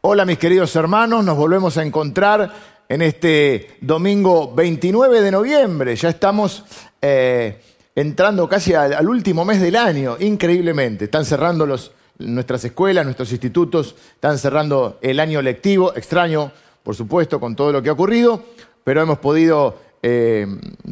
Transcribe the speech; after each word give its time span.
Hola 0.00 0.24
mis 0.24 0.38
queridos 0.38 0.76
hermanos, 0.76 1.24
nos 1.24 1.36
volvemos 1.36 1.76
a 1.76 1.82
encontrar 1.82 2.52
en 2.88 3.02
este 3.02 3.78
domingo 3.80 4.54
29 4.54 5.20
de 5.20 5.30
noviembre. 5.32 5.96
Ya 5.96 6.10
estamos 6.10 6.62
eh, 7.02 7.60
entrando 7.96 8.48
casi 8.48 8.74
al, 8.74 9.08
último 9.08 9.44
mes 9.44 9.60
del 9.60 9.74
año, 9.74 10.16
increíblemente. 10.20 11.06
Están 11.06 11.24
cerrando 11.24 11.66
nuestras 12.18 12.64
escuelas, 12.64 13.06
nuestros 13.06 13.32
institutos, 13.32 13.96
están 14.14 14.38
cerrando 14.38 15.00
el 15.02 15.18
año 15.18 15.42
lectivo, 15.42 15.92
extraño, 15.96 16.52
por 16.84 16.94
supuesto, 16.94 17.40
con 17.40 17.56
todo 17.56 17.72
lo 17.72 17.82
que 17.82 17.88
ha 17.88 17.94
ocurrido, 17.94 18.44
pero 18.84 19.02
hemos 19.02 19.18
podido, 19.18 19.80
eh, 20.04 20.46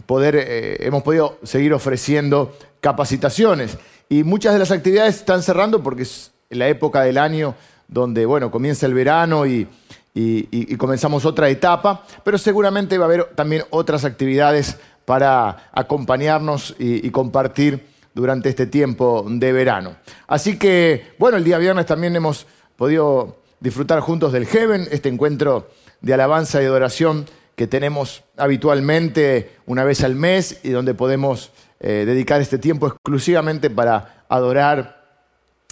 poder, 0.06 0.34
eh, 0.34 0.78
hemos 0.80 1.04
podido 1.04 1.38
seguir 1.44 1.72
ofreciendo 1.74 2.56
capacitaciones. 2.80 3.78
Y 4.08 4.24
muchas 4.24 4.52
de 4.52 4.58
las 4.58 4.72
actividades 4.72 5.14
están 5.14 5.44
cerrando 5.44 5.80
porque 5.80 6.02
es 6.02 6.32
la 6.50 6.66
época 6.66 7.02
del 7.02 7.18
año 7.18 7.54
donde, 7.88 8.26
bueno, 8.26 8.50
comienza 8.50 8.86
el 8.86 8.94
verano 8.94 9.46
y, 9.46 9.68
y, 10.14 10.76
comenzamos 10.76 11.24
otra 11.24 11.48
etapa, 11.48 12.04
pero 12.24 12.38
seguramente 12.38 12.98
va 12.98 13.04
a 13.04 13.08
haber 13.08 13.24
también 13.34 13.64
otras 13.70 14.04
actividades 14.04 14.78
para 15.04 15.68
acompañarnos 15.72 16.74
y, 16.78 17.06
y, 17.06 17.10
compartir 17.10 17.86
durante 18.14 18.48
este 18.48 18.66
tiempo 18.66 19.26
de 19.28 19.52
verano. 19.52 19.96
Así 20.26 20.58
que, 20.58 21.14
bueno, 21.18 21.36
el 21.36 21.44
día 21.44 21.58
viernes 21.58 21.86
también 21.86 22.16
hemos 22.16 22.46
podido 22.76 23.36
disfrutar 23.60 24.00
juntos 24.00 24.32
del 24.32 24.46
Heaven, 24.46 24.88
este 24.90 25.08
encuentro 25.08 25.68
de 26.00 26.14
alabanza 26.14 26.62
y 26.62 26.66
adoración 26.66 27.26
que 27.56 27.66
tenemos 27.66 28.22
habitualmente 28.36 29.56
una 29.66 29.82
vez 29.84 30.04
al 30.04 30.14
mes 30.14 30.60
y 30.62 30.70
donde 30.70 30.94
podemos 30.94 31.50
eh, 31.80 32.04
dedicar 32.06 32.40
este 32.40 32.58
tiempo 32.58 32.86
exclusivamente 32.86 33.70
para 33.70 34.24
adorar 34.28 34.95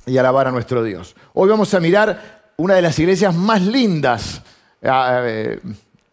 y 0.06 0.18
alabar 0.18 0.46
a 0.46 0.50
nuestro 0.50 0.82
Dios. 0.82 1.14
Hoy 1.32 1.48
vamos 1.48 1.72
a 1.74 1.80
mirar 1.80 2.52
una 2.56 2.74
de 2.74 2.82
las 2.82 2.98
iglesias 2.98 3.34
más 3.34 3.62
lindas, 3.62 4.42
eh, 4.82 5.58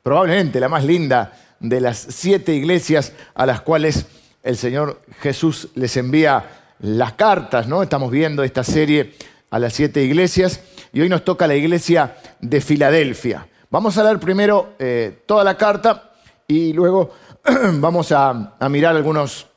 probablemente 0.02 0.60
la 0.60 0.70
más 0.70 0.84
linda 0.84 1.34
de 1.60 1.82
las 1.82 1.98
siete 1.98 2.54
iglesias 2.54 3.14
a 3.36 3.46
las 3.46 3.62
cuales 3.62 4.06
el 4.44 4.58
Señor 4.58 5.02
Jesús 5.20 5.70
les 5.76 5.96
envía 5.98 6.44
las 6.80 7.14
cartas, 7.14 7.68
¿no? 7.68 7.84
Estamos 7.84 8.12
viendo 8.12 8.44
esta 8.44 8.64
serie 8.64 9.14
a 9.52 9.60
las 9.60 9.74
siete 9.74 10.04
iglesias 10.04 10.62
y 10.94 11.02
hoy 11.02 11.10
nos 11.10 11.24
toca 11.24 11.46
la 11.46 11.56
iglesia 11.56 12.16
de 12.40 12.62
Filadelfia. 12.62 13.48
Vamos 13.70 13.98
a 13.98 14.04
leer 14.04 14.20
primero 14.20 14.74
eh, 14.80 15.22
toda 15.26 15.44
la 15.44 15.56
carta 15.56 16.12
y 16.48 16.74
luego 16.74 17.12
vamos 17.74 18.12
a, 18.12 18.56
a 18.60 18.70
mirar 18.70 18.96
algunos, 18.96 19.48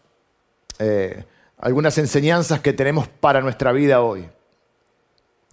eh, 0.79 1.25
algunas 1.65 1.97
enseñanzas 1.97 2.61
que 2.61 2.75
tenemos 2.75 3.09
para 3.09 3.41
nuestra 3.41 3.73
vida 3.73 4.03
hoy. 4.03 4.27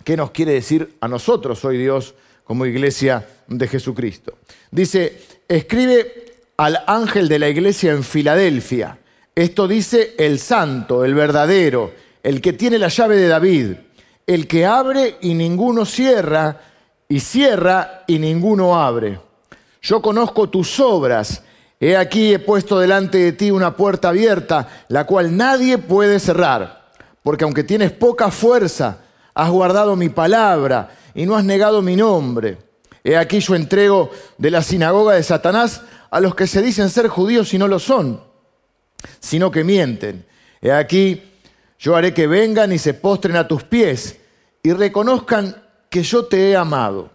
¿Qué 0.03 0.17
nos 0.17 0.31
quiere 0.31 0.51
decir 0.51 0.97
a 0.99 1.07
nosotros 1.07 1.63
hoy 1.63 1.77
Dios 1.77 2.15
como 2.43 2.65
iglesia 2.65 3.25
de 3.47 3.65
Jesucristo? 3.65 4.37
Dice, 4.71 5.21
escribe 5.47 6.33
al 6.57 6.83
ángel 6.85 7.29
de 7.29 7.39
la 7.39 7.47
iglesia 7.47 7.93
en 7.93 8.03
Filadelfia. 8.03 8.99
Esto 9.33 9.69
dice 9.69 10.15
el 10.17 10.39
santo, 10.39 11.05
el 11.05 11.13
verdadero, 11.13 11.93
el 12.21 12.41
que 12.41 12.51
tiene 12.51 12.77
la 12.77 12.89
llave 12.89 13.15
de 13.15 13.29
David, 13.29 13.67
el 14.27 14.47
que 14.47 14.65
abre 14.65 15.15
y 15.21 15.33
ninguno 15.33 15.85
cierra, 15.85 16.59
y 17.07 17.21
cierra 17.21 18.03
y 18.05 18.19
ninguno 18.19 18.77
abre. 18.77 19.17
Yo 19.81 20.01
conozco 20.01 20.49
tus 20.49 20.77
obras. 20.81 21.41
He 21.83 21.97
aquí 21.97 22.31
he 22.31 22.37
puesto 22.37 22.77
delante 22.77 23.17
de 23.17 23.31
ti 23.31 23.49
una 23.49 23.75
puerta 23.75 24.09
abierta, 24.09 24.69
la 24.87 25.05
cual 25.07 25.35
nadie 25.35 25.79
puede 25.79 26.19
cerrar. 26.19 26.91
Porque 27.23 27.43
aunque 27.43 27.63
tienes 27.63 27.91
poca 27.91 28.29
fuerza, 28.29 28.99
has 29.33 29.49
guardado 29.49 29.95
mi 29.95 30.09
palabra 30.09 30.91
y 31.15 31.25
no 31.25 31.35
has 31.35 31.43
negado 31.43 31.81
mi 31.81 31.95
nombre. 31.95 32.59
He 33.03 33.17
aquí 33.17 33.39
yo 33.39 33.55
entrego 33.55 34.11
de 34.37 34.51
la 34.51 34.61
sinagoga 34.61 35.15
de 35.15 35.23
Satanás 35.23 35.81
a 36.11 36.19
los 36.19 36.35
que 36.35 36.45
se 36.45 36.61
dicen 36.61 36.91
ser 36.91 37.07
judíos 37.07 37.51
y 37.55 37.57
no 37.57 37.67
lo 37.67 37.79
son, 37.79 38.21
sino 39.19 39.49
que 39.49 39.63
mienten. 39.63 40.23
He 40.61 40.71
aquí 40.71 41.23
yo 41.79 41.95
haré 41.95 42.13
que 42.13 42.27
vengan 42.27 42.71
y 42.71 42.77
se 42.77 42.93
postren 42.93 43.37
a 43.37 43.47
tus 43.47 43.63
pies 43.63 44.19
y 44.61 44.71
reconozcan 44.71 45.63
que 45.89 46.03
yo 46.03 46.25
te 46.25 46.51
he 46.51 46.55
amado. 46.55 47.09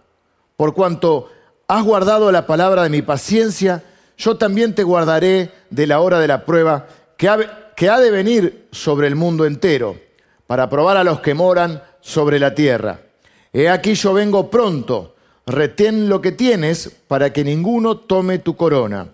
Por 0.57 0.73
cuanto 0.73 1.29
has 1.69 1.85
guardado 1.85 2.33
la 2.33 2.45
palabra 2.45 2.83
de 2.83 2.89
mi 2.89 3.01
paciencia, 3.01 3.81
yo 4.17 4.37
también 4.37 4.73
te 4.73 4.83
guardaré 4.83 5.51
de 5.69 5.87
la 5.87 5.99
hora 5.99 6.19
de 6.19 6.27
la 6.27 6.43
prueba 6.43 6.87
que 7.15 7.29
ha, 7.29 7.99
de 7.99 8.11
venir 8.11 8.67
sobre 8.71 9.07
el 9.07 9.15
mundo 9.15 9.45
entero, 9.45 9.97
para 10.47 10.69
probar 10.69 10.97
a 10.97 11.03
los 11.03 11.19
que 11.19 11.33
moran 11.33 11.83
sobre 12.01 12.39
la 12.39 12.55
tierra. 12.55 13.01
He 13.53 13.69
aquí 13.69 13.93
yo 13.93 14.13
vengo 14.13 14.49
pronto, 14.49 15.15
retén 15.45 16.09
lo 16.09 16.21
que 16.21 16.31
tienes 16.31 16.91
para 17.07 17.31
que 17.31 17.43
ninguno 17.43 17.97
tome 17.97 18.39
tu 18.39 18.55
corona. 18.55 19.09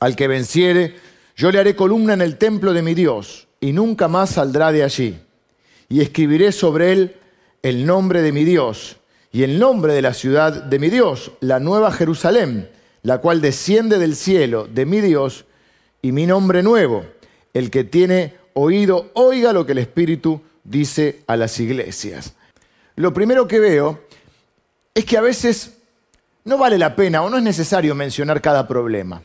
Al 0.00 0.16
que 0.16 0.28
venciere, 0.28 0.96
yo 1.36 1.50
le 1.50 1.58
haré 1.58 1.76
columna 1.76 2.14
en 2.14 2.22
el 2.22 2.38
templo 2.38 2.72
de 2.72 2.82
mi 2.82 2.94
Dios, 2.94 3.48
y 3.60 3.72
nunca 3.72 4.08
más 4.08 4.30
saldrá 4.30 4.72
de 4.72 4.82
allí. 4.82 5.18
Y 5.88 6.00
escribiré 6.00 6.52
sobre 6.52 6.92
él 6.92 7.16
el 7.62 7.84
nombre 7.84 8.22
de 8.22 8.32
mi 8.32 8.44
Dios 8.44 8.96
y 9.32 9.42
el 9.42 9.58
nombre 9.58 9.92
de 9.92 10.02
la 10.02 10.14
ciudad 10.14 10.64
de 10.64 10.78
mi 10.78 10.88
Dios, 10.88 11.32
la 11.40 11.60
nueva 11.60 11.92
Jerusalén, 11.92 12.68
la 13.02 13.18
cual 13.18 13.40
desciende 13.40 13.98
del 13.98 14.16
cielo 14.16 14.66
de 14.66 14.86
mi 14.86 15.00
Dios, 15.00 15.46
y 16.02 16.12
mi 16.12 16.26
nombre 16.26 16.62
nuevo. 16.62 17.04
El 17.52 17.70
que 17.70 17.84
tiene 17.84 18.34
oído, 18.54 19.10
oiga 19.14 19.52
lo 19.52 19.66
que 19.66 19.72
el 19.72 19.78
Espíritu 19.78 20.40
dice 20.64 21.22
a 21.26 21.36
las 21.36 21.58
iglesias. 21.60 22.34
Lo 22.96 23.12
primero 23.12 23.46
que 23.48 23.60
veo 23.60 24.00
es 24.94 25.04
que 25.04 25.16
a 25.16 25.20
veces 25.20 25.78
no 26.44 26.58
vale 26.58 26.78
la 26.78 26.96
pena 26.96 27.22
o 27.22 27.30
no 27.30 27.36
es 27.36 27.42
necesario 27.42 27.94
mencionar 27.94 28.40
cada 28.40 28.66
problema. 28.66 29.22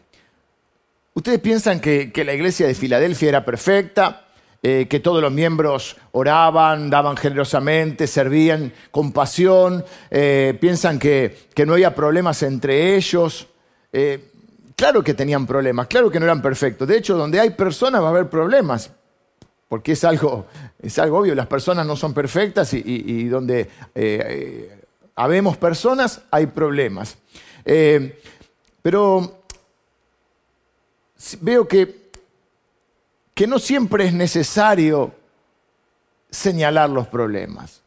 Ustedes 1.13 1.39
piensan 1.39 1.79
que, 1.79 2.11
la 2.25 2.33
iglesia 2.33 2.67
de 2.67 2.73
Filadelfia 2.73 3.29
era 3.29 3.45
perfecta, 3.45 4.27
eh, 4.61 4.87
que 4.89 4.99
todos 4.99 5.21
los 5.21 5.31
miembros 5.31 5.95
oraban, 6.11 6.89
daban 6.89 7.15
generosamente, 7.15 8.05
servían 8.07 8.73
con 8.91 9.13
pasión, 9.13 9.85
eh, 10.11 10.57
piensan 10.59 10.99
que, 10.99 11.47
no 11.65 11.73
había 11.73 11.95
problemas 11.95 12.43
entre 12.43 12.95
ellos. 12.95 13.47
Eh, 13.97 14.31
claro 14.75 15.03
que 15.03 15.13
tenían 15.13 15.47
problemas, 15.47 15.87
claro 15.87 16.11
que 16.11 16.19
no 16.19 16.25
eran 16.25 16.41
perfectos. 16.41 16.87
De 16.87 16.97
hecho, 16.97 17.15
donde 17.15 17.39
hay 17.39 17.51
personas 17.51 18.01
va 18.01 18.07
a 18.07 18.09
haber 18.09 18.29
problemas, 18.29 18.91
porque 19.69 19.93
es 19.93 20.03
algo, 20.03 20.47
es 20.81 20.99
algo 20.99 21.19
obvio, 21.19 21.33
las 21.33 21.47
personas 21.47 21.87
no 21.87 21.95
son 21.95 22.13
perfectas 22.13 22.73
y, 22.73 22.77
y, 22.77 23.03
y 23.21 23.27
donde 23.29 23.69
habemos 25.15 25.55
personas 25.57 26.21
hay 26.29 26.47
problemas. 26.47 27.17
pero 28.83 29.41
veo 31.41 31.67
que 31.67 32.05
que 33.35 33.45
no 33.45 33.59
siempre 33.59 34.05
es 34.05 34.13
necesario 34.13 35.13
señalar 36.31 36.89
los 36.89 37.07
problemas. 37.07 37.81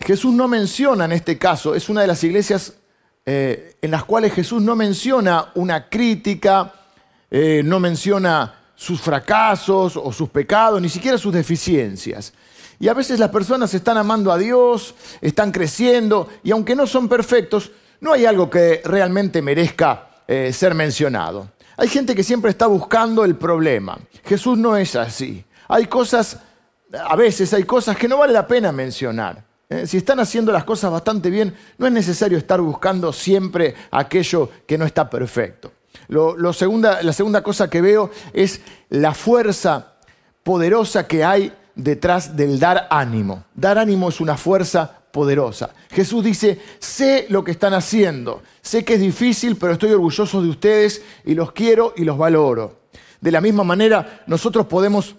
Jesús 0.00 0.34
no 0.34 0.48
menciona 0.48 1.04
en 1.04 1.12
este 1.12 1.38
caso, 1.38 1.74
es 1.74 1.88
una 1.88 2.00
de 2.00 2.08
las 2.08 2.22
iglesias 2.24 2.74
eh, 3.26 3.76
en 3.82 3.90
las 3.90 4.04
cuales 4.04 4.32
Jesús 4.32 4.62
no 4.62 4.74
menciona 4.76 5.52
una 5.54 5.88
crítica, 5.88 6.72
eh, 7.30 7.62
no 7.64 7.78
menciona 7.78 8.54
sus 8.74 9.00
fracasos 9.00 9.96
o 9.96 10.12
sus 10.12 10.30
pecados, 10.30 10.80
ni 10.80 10.88
siquiera 10.88 11.18
sus 11.18 11.32
deficiencias. 11.32 12.32
Y 12.78 12.88
a 12.88 12.94
veces 12.94 13.20
las 13.20 13.28
personas 13.28 13.74
están 13.74 13.98
amando 13.98 14.32
a 14.32 14.38
Dios, 14.38 14.94
están 15.20 15.52
creciendo, 15.52 16.28
y 16.42 16.50
aunque 16.50 16.74
no 16.74 16.86
son 16.86 17.08
perfectos, 17.08 17.70
no 18.00 18.14
hay 18.14 18.24
algo 18.24 18.48
que 18.48 18.80
realmente 18.84 19.42
merezca 19.42 20.08
eh, 20.26 20.50
ser 20.52 20.74
mencionado. 20.74 21.50
Hay 21.76 21.88
gente 21.88 22.14
que 22.14 22.22
siempre 22.22 22.50
está 22.50 22.66
buscando 22.66 23.24
el 23.24 23.36
problema. 23.36 23.98
Jesús 24.24 24.56
no 24.56 24.76
es 24.76 24.96
así. 24.96 25.44
Hay 25.68 25.86
cosas, 25.86 26.38
a 26.92 27.16
veces 27.16 27.52
hay 27.52 27.64
cosas 27.64 27.96
que 27.96 28.08
no 28.08 28.16
vale 28.16 28.32
la 28.32 28.46
pena 28.46 28.72
mencionar. 28.72 29.44
¿Eh? 29.70 29.86
Si 29.86 29.96
están 29.96 30.20
haciendo 30.20 30.52
las 30.52 30.64
cosas 30.64 30.92
bastante 30.92 31.30
bien, 31.30 31.54
no 31.78 31.86
es 31.86 31.92
necesario 31.92 32.36
estar 32.36 32.60
buscando 32.60 33.12
siempre 33.12 33.74
aquello 33.90 34.50
que 34.66 34.76
no 34.76 34.84
está 34.84 35.08
perfecto. 35.08 35.72
La 36.08 36.52
segunda 36.52 37.42
cosa 37.42 37.70
que 37.70 37.80
veo 37.80 38.10
es 38.32 38.60
la 38.90 39.14
fuerza 39.14 39.94
poderosa 40.42 41.06
que 41.06 41.24
hay 41.24 41.52
detrás 41.74 42.36
del 42.36 42.58
dar 42.58 42.88
ánimo. 42.90 43.44
Dar 43.54 43.78
ánimo 43.78 44.08
es 44.08 44.20
una 44.20 44.36
fuerza 44.36 45.00
poderosa. 45.10 45.70
Jesús 45.90 46.24
dice, 46.24 46.60
sé 46.78 47.26
lo 47.28 47.42
que 47.42 47.50
están 47.52 47.74
haciendo, 47.74 48.42
sé 48.60 48.84
que 48.84 48.94
es 48.94 49.00
difícil, 49.00 49.56
pero 49.56 49.72
estoy 49.72 49.92
orgulloso 49.92 50.42
de 50.42 50.48
ustedes 50.48 51.02
y 51.24 51.34
los 51.34 51.52
quiero 51.52 51.94
y 51.96 52.04
los 52.04 52.18
valoro. 52.18 52.80
De 53.20 53.30
la 53.30 53.40
misma 53.40 53.64
manera, 53.64 54.22
nosotros 54.26 54.66
podemos 54.66 55.16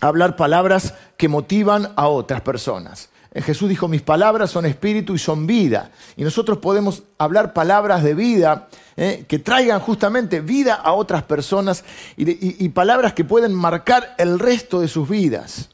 hablar 0.00 0.36
palabras 0.36 0.94
que 1.16 1.28
motivan 1.28 1.92
a 1.96 2.08
otras 2.08 2.40
personas. 2.42 3.08
Jesús 3.42 3.68
dijo, 3.68 3.88
mis 3.88 4.02
palabras 4.02 4.50
son 4.50 4.66
espíritu 4.66 5.14
y 5.14 5.18
son 5.18 5.46
vida. 5.46 5.90
Y 6.16 6.24
nosotros 6.24 6.58
podemos 6.58 7.02
hablar 7.18 7.52
palabras 7.52 8.02
de 8.02 8.14
vida 8.14 8.68
eh, 8.96 9.26
que 9.28 9.38
traigan 9.38 9.80
justamente 9.80 10.40
vida 10.40 10.74
a 10.74 10.92
otras 10.92 11.22
personas 11.22 11.84
y, 12.16 12.68
palabras 12.70 13.12
que 13.12 13.24
pueden 13.24 13.52
marcar 13.52 14.14
el 14.18 14.38
resto 14.38 14.80
de 14.80 14.88
sus 14.88 15.08
vidas. 15.08 15.70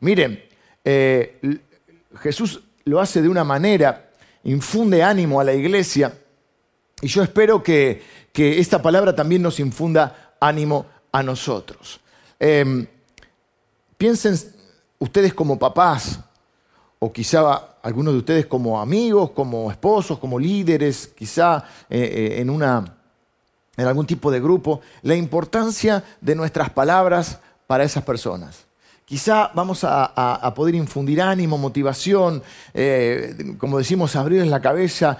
Miren, 0.00 0.42
eh, 0.84 1.60
Jesús 2.20 2.60
lo 2.84 3.00
hace 3.00 3.22
de 3.22 3.28
una 3.28 3.44
manera, 3.44 4.10
infunde 4.44 5.02
ánimo 5.02 5.40
a 5.40 5.44
la 5.44 5.54
iglesia. 5.54 6.18
Y 7.00 7.08
yo 7.08 7.22
espero 7.22 7.62
que, 7.62 8.26
esta 8.34 8.82
palabra 8.82 9.16
también 9.16 9.40
nos 9.40 9.58
infunda 9.58 10.34
ánimo 10.38 10.84
a 11.10 11.22
nosotros. 11.22 12.00
Em, 12.38 12.86
piensen 13.96 14.38
ustedes 14.98 15.32
como 15.32 15.58
papás, 15.58 16.20
o 16.98 17.12
quizá 17.12 17.76
algunos 17.82 18.14
de 18.14 18.18
ustedes 18.18 18.46
como 18.46 18.80
amigos, 18.80 19.30
como 19.30 19.70
esposos, 19.70 20.18
como 20.18 20.38
líderes, 20.38 21.08
quizá 21.08 21.64
eh, 21.90 22.00
eh, 22.36 22.40
en, 22.40 22.50
una, 22.50 22.96
en 23.76 23.86
algún 23.86 24.06
tipo 24.06 24.30
de 24.30 24.40
grupo, 24.40 24.80
la 25.02 25.14
importancia 25.14 26.02
de 26.20 26.34
nuestras 26.34 26.70
palabras 26.70 27.38
para 27.66 27.84
esas 27.84 28.02
personas. 28.02 28.64
Quizá 29.04 29.52
vamos 29.54 29.84
a, 29.84 30.52
poder 30.56 30.74
infundir 30.74 31.22
ánimo, 31.22 31.56
motivación, 31.58 32.42
eh, 32.74 33.54
como 33.56 33.78
decimos, 33.78 34.16
abrirles 34.16 34.48
la 34.48 34.60
cabeza, 34.60 35.16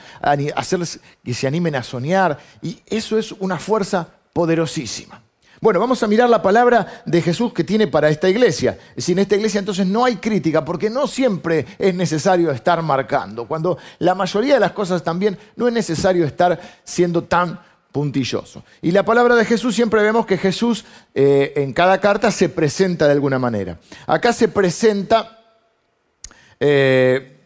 hacerles 0.57 0.99
que 1.23 1.33
se 1.33 1.47
animen 1.47 1.77
a 1.77 1.85
soñar. 1.85 2.37
Y 2.63 2.81
eso 2.87 3.17
es 3.17 3.31
una 3.31 3.61
fuerza 3.61 4.09
poderosísima. 4.33 5.23
Bueno, 5.61 5.81
vamos 5.81 6.03
a 6.03 6.07
mirar 6.07 6.29
la 6.29 6.43
palabra 6.43 7.03
de 7.07 7.23
Jesús 7.23 7.53
que 7.53 7.65
tiene 7.65 7.87
para 7.87 8.11
esta 8.11 8.29
iglesia. 8.29 8.79
Si 8.97 9.13
en 9.13 9.21
esta 9.21 9.37
iglesia 9.37 9.59
entonces 9.59 9.87
no 9.87 10.05
hay 10.05 10.17
crítica, 10.17 10.65
porque 10.65 10.91
no 10.91 11.07
siempre 11.07 11.67
es 11.79 11.95
necesario 11.95 12.51
estar 12.51 12.83
marcando. 12.83 13.47
Cuando 13.47 13.79
la 13.99 14.15
mayoría 14.15 14.55
de 14.55 14.61
las 14.61 14.73
cosas 14.73 15.03
también 15.03 15.39
no 15.57 15.67
es 15.67 15.73
necesario 15.73 16.27
estar 16.27 16.61
siendo 16.85 17.25
tan 17.25 17.59
puntilloso. 17.91 18.63
Y 18.83 18.91
la 18.91 19.05
palabra 19.05 19.35
de 19.35 19.47
Jesús 19.47 19.75
siempre 19.75 20.03
vemos 20.03 20.27
que 20.27 20.37
Jesús 20.37 20.85
eh, 21.15 21.55
en 21.57 21.73
cada 21.73 21.99
carta 21.99 22.31
se 22.31 22.51
presenta 22.51 23.07
de 23.07 23.13
alguna 23.13 23.39
manera. 23.39 23.79
Acá 24.07 24.35
se 24.35 24.49
presenta 24.49 25.41
eh, 26.61 27.39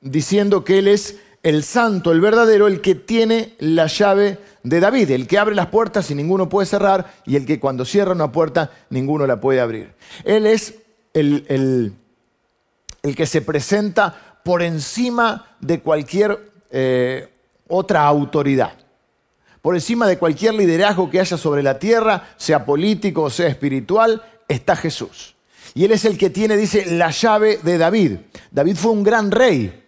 diciendo 0.00 0.64
que 0.64 0.78
Él 0.80 0.88
es 0.88 1.16
el 1.42 1.62
santo, 1.62 2.12
el 2.12 2.20
verdadero, 2.20 2.66
el 2.66 2.80
que 2.80 2.94
tiene 2.94 3.54
la 3.58 3.86
llave 3.86 4.38
de 4.62 4.80
David, 4.80 5.10
el 5.10 5.26
que 5.26 5.38
abre 5.38 5.54
las 5.54 5.68
puertas 5.68 6.10
y 6.10 6.14
ninguno 6.14 6.48
puede 6.48 6.66
cerrar, 6.66 7.12
y 7.24 7.36
el 7.36 7.46
que 7.46 7.60
cuando 7.60 7.84
cierra 7.84 8.12
una 8.12 8.32
puerta 8.32 8.70
ninguno 8.90 9.26
la 9.26 9.40
puede 9.40 9.60
abrir. 9.60 9.94
Él 10.24 10.46
es 10.46 10.74
el, 11.14 11.44
el, 13.02 13.14
que 13.14 13.26
se 13.26 13.40
presenta 13.40 14.40
por 14.44 14.62
encima 14.62 15.56
de 15.60 15.80
cualquier 15.80 16.52
eh, 16.70 17.28
otra 17.68 18.06
autoridad. 18.06 18.72
Por 19.62 19.74
encima 19.74 20.06
de 20.06 20.18
cualquier 20.18 20.54
liderazgo 20.54 21.10
que 21.10 21.20
haya 21.20 21.36
sobre 21.36 21.62
la 21.62 21.78
tierra, 21.78 22.30
sea 22.36 22.64
político 22.64 23.22
o 23.22 23.30
sea 23.30 23.48
espiritual, 23.48 24.22
está 24.46 24.76
Jesús. 24.76 25.34
Y 25.74 25.84
Él 25.84 25.92
es 25.92 26.04
el 26.04 26.16
que 26.16 26.30
tiene, 26.30 26.56
dice, 26.56 26.86
la 26.96 27.10
llave 27.10 27.58
de 27.62 27.78
David. 27.78 28.12
David 28.50 28.76
fue 28.76 28.92
un 28.92 29.02
gran 29.02 29.30
rey, 29.30 29.84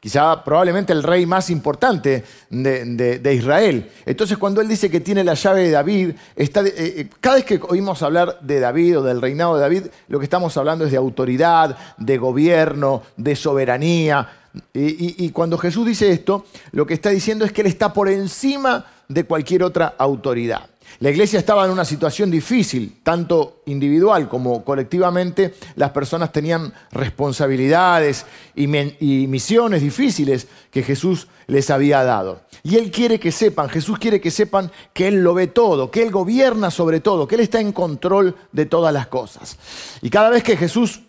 quizá 0.00 0.42
probablemente 0.42 0.92
el 0.92 1.02
rey 1.02 1.26
más 1.26 1.50
importante 1.50 2.24
de, 2.48 3.34
Israel. 3.34 3.90
Entonces 4.06 4.38
cuando 4.38 4.60
él 4.60 4.68
dice 4.68 4.90
que 4.90 5.00
tiene 5.00 5.22
la 5.22 5.34
llave 5.34 5.64
de 5.64 5.70
David, 5.70 6.10
eh, 6.34 6.50
eh, 6.54 7.08
cada 7.20 7.36
vez 7.36 7.44
que 7.44 7.60
oímos 7.68 8.02
hablar 8.02 8.40
de 8.40 8.58
David 8.58 8.98
o 8.98 9.02
del 9.02 9.20
reinado 9.20 9.54
de 9.54 9.60
David, 9.60 9.82
lo 10.08 10.18
que 10.18 10.24
estamos 10.24 10.56
hablando 10.56 10.86
es 10.86 10.90
de 10.90 10.96
autoridad, 10.96 11.76
de 11.98 12.18
gobierno, 12.18 13.02
de 13.16 13.36
soberanía. 13.36 14.28
Y 14.74 15.30
cuando 15.30 15.56
Jesús 15.58 15.86
dice 15.86 16.10
esto, 16.10 16.44
lo 16.72 16.84
que 16.84 16.94
está 16.94 17.10
diciendo 17.10 17.44
es 17.44 17.52
que 17.52 17.60
él 17.60 17.68
está 17.68 17.92
por 17.92 18.08
encima 18.08 18.84
de 19.06 19.22
cualquier 19.22 19.62
otra 19.62 19.94
autoridad. 19.96 20.68
La 20.98 21.10
iglesia 21.10 21.38
estaba 21.38 21.64
en 21.64 21.70
una 21.70 21.84
situación 21.84 22.30
difícil, 22.30 23.00
tanto 23.02 23.62
individual 23.66 24.28
como 24.28 24.64
colectivamente. 24.64 25.54
Las 25.76 25.90
personas 25.90 26.32
tenían 26.32 26.72
responsabilidades 26.90 28.26
y, 28.54 28.66
misiones 28.66 29.82
difíciles 29.82 30.48
que 30.70 30.82
Jesús 30.82 31.28
les 31.46 31.70
había 31.70 32.04
dado. 32.04 32.42
Y 32.62 32.76
Él 32.76 32.90
quiere 32.90 33.18
que 33.18 33.32
sepan, 33.32 33.70
Jesús 33.70 33.98
quiere 33.98 34.20
que 34.20 34.30
sepan 34.30 34.70
que 34.92 35.08
Él 35.08 35.22
lo 35.22 35.32
ve 35.32 35.46
todo, 35.46 35.90
que 35.90 36.02
Él 36.02 36.10
gobierna 36.10 36.70
sobre 36.70 37.00
todo, 37.00 37.26
que 37.26 37.36
Él 37.36 37.42
está 37.42 37.60
en 37.60 37.72
control 37.72 38.36
de 38.52 38.66
todas 38.66 38.92
las 38.92 39.06
cosas. 39.06 39.56
Y 40.02 40.10
cada 40.10 40.28
vez 40.28 40.42
que 40.42 40.56
Jesús 40.56 41.00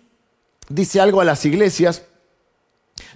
dice 0.69 1.01
algo 1.01 1.19
a 1.19 1.25
las 1.25 1.43
iglesias, 1.45 2.03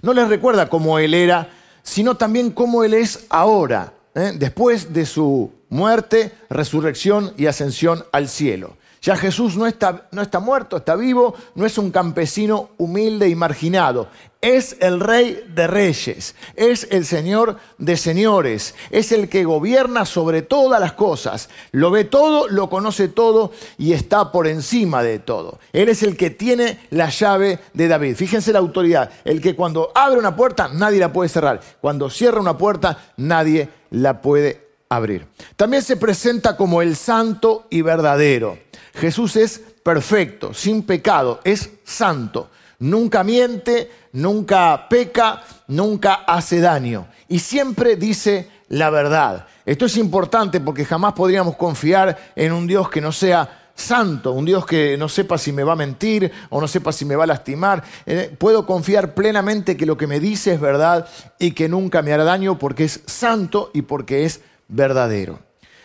no 0.02 0.12
les 0.12 0.28
recuerda 0.28 0.68
cómo 0.68 0.98
Él 0.98 1.14
era, 1.14 1.50
sino 1.82 2.16
también 2.16 2.50
cómo 2.50 2.84
Él 2.84 2.92
es 2.92 3.26
ahora, 3.30 3.94
¿eh? 4.16 4.32
después 4.34 4.92
de 4.92 5.06
su 5.06 5.52
muerte, 5.68 6.32
resurrección 6.50 7.32
y 7.36 7.46
ascensión 7.46 8.04
al 8.10 8.28
cielo. 8.28 8.76
Ya 9.02 9.14
Jesús 9.14 9.56
no 9.56 9.68
está, 9.68 10.08
no 10.10 10.20
está, 10.20 10.40
muerto, 10.40 10.78
está 10.78 10.96
vivo, 10.96 11.34
no 11.54 11.64
es 11.64 11.78
un 11.78 11.92
campesino 11.92 12.70
humilde 12.76 13.28
y 13.28 13.36
marginado. 13.36 14.08
Es 14.40 14.76
el 14.80 14.98
rey 14.98 15.44
de 15.54 15.68
reyes, 15.68 16.34
es 16.56 16.88
el 16.90 17.04
señor 17.04 17.56
de 17.78 17.96
señores, 17.96 18.74
es 18.90 19.12
el 19.12 19.28
que 19.28 19.44
gobierna 19.44 20.06
sobre 20.06 20.42
todas 20.42 20.80
las 20.80 20.94
cosas. 20.94 21.48
Lo 21.70 21.92
ve 21.92 22.02
todo, 22.02 22.48
lo 22.48 22.68
conoce 22.68 23.06
todo 23.06 23.52
y 23.78 23.92
está 23.92 24.32
por 24.32 24.48
encima 24.48 25.04
de 25.04 25.20
todo. 25.20 25.60
Él 25.72 25.88
es 25.88 26.02
el 26.02 26.16
que 26.16 26.30
tiene 26.30 26.80
la 26.90 27.08
llave 27.08 27.60
de 27.74 27.86
David. 27.86 28.16
Fíjense 28.16 28.52
la 28.52 28.58
autoridad, 28.58 29.10
el 29.24 29.40
que 29.40 29.54
cuando 29.54 29.92
abre 29.94 30.18
una 30.18 30.34
puerta 30.34 30.68
nadie 30.72 30.98
la 30.98 31.12
puede 31.12 31.28
cerrar, 31.28 31.60
cuando 31.80 32.10
cierra 32.10 32.40
una 32.40 32.58
puerta 32.58 33.12
nadie 33.16 33.68
la 33.90 34.20
puede 34.20 34.66
abrir. 34.88 35.26
También 35.56 35.82
se 35.82 35.96
presenta 35.96 36.56
como 36.56 36.82
el 36.82 36.96
santo 36.96 37.66
y 37.70 37.82
verdadero. 37.82 38.58
Jesús 38.94 39.36
es 39.36 39.60
perfecto, 39.82 40.54
sin 40.54 40.82
pecado, 40.82 41.40
es 41.44 41.70
santo. 41.84 42.50
Nunca 42.78 43.24
miente, 43.24 43.90
nunca 44.12 44.86
peca, 44.88 45.42
nunca 45.68 46.24
hace 46.26 46.60
daño. 46.60 47.08
Y 47.28 47.38
siempre 47.38 47.96
dice 47.96 48.50
la 48.68 48.90
verdad. 48.90 49.46
Esto 49.64 49.86
es 49.86 49.96
importante 49.96 50.60
porque 50.60 50.84
jamás 50.84 51.14
podríamos 51.14 51.56
confiar 51.56 52.32
en 52.36 52.52
un 52.52 52.66
Dios 52.66 52.90
que 52.90 53.00
no 53.00 53.12
sea 53.12 53.65
santo, 53.76 54.32
un 54.32 54.44
Dios 54.44 54.66
que 54.66 54.96
no 54.96 55.08
sepa 55.08 55.38
si 55.38 55.52
me 55.52 55.62
va 55.62 55.74
a 55.74 55.76
mentir 55.76 56.32
o 56.50 56.60
no 56.60 56.66
sepa 56.66 56.90
si 56.90 57.04
me 57.04 57.14
va 57.14 57.24
a 57.24 57.28
lastimar. 57.28 57.84
Eh, 58.06 58.34
puedo 58.36 58.66
confiar 58.66 59.14
plenamente 59.14 59.76
que 59.76 59.86
lo 59.86 59.96
que 59.96 60.08
me 60.08 60.18
dice 60.18 60.54
es 60.54 60.60
verdad 60.60 61.06
y 61.38 61.52
que 61.52 61.68
nunca 61.68 62.02
me 62.02 62.12
hará 62.12 62.24
daño 62.24 62.58
porque 62.58 62.84
es 62.84 63.02
santo 63.06 63.70
y 63.74 63.82
porque 63.82 64.24
es 64.24 64.40
verdadero. 64.66 65.38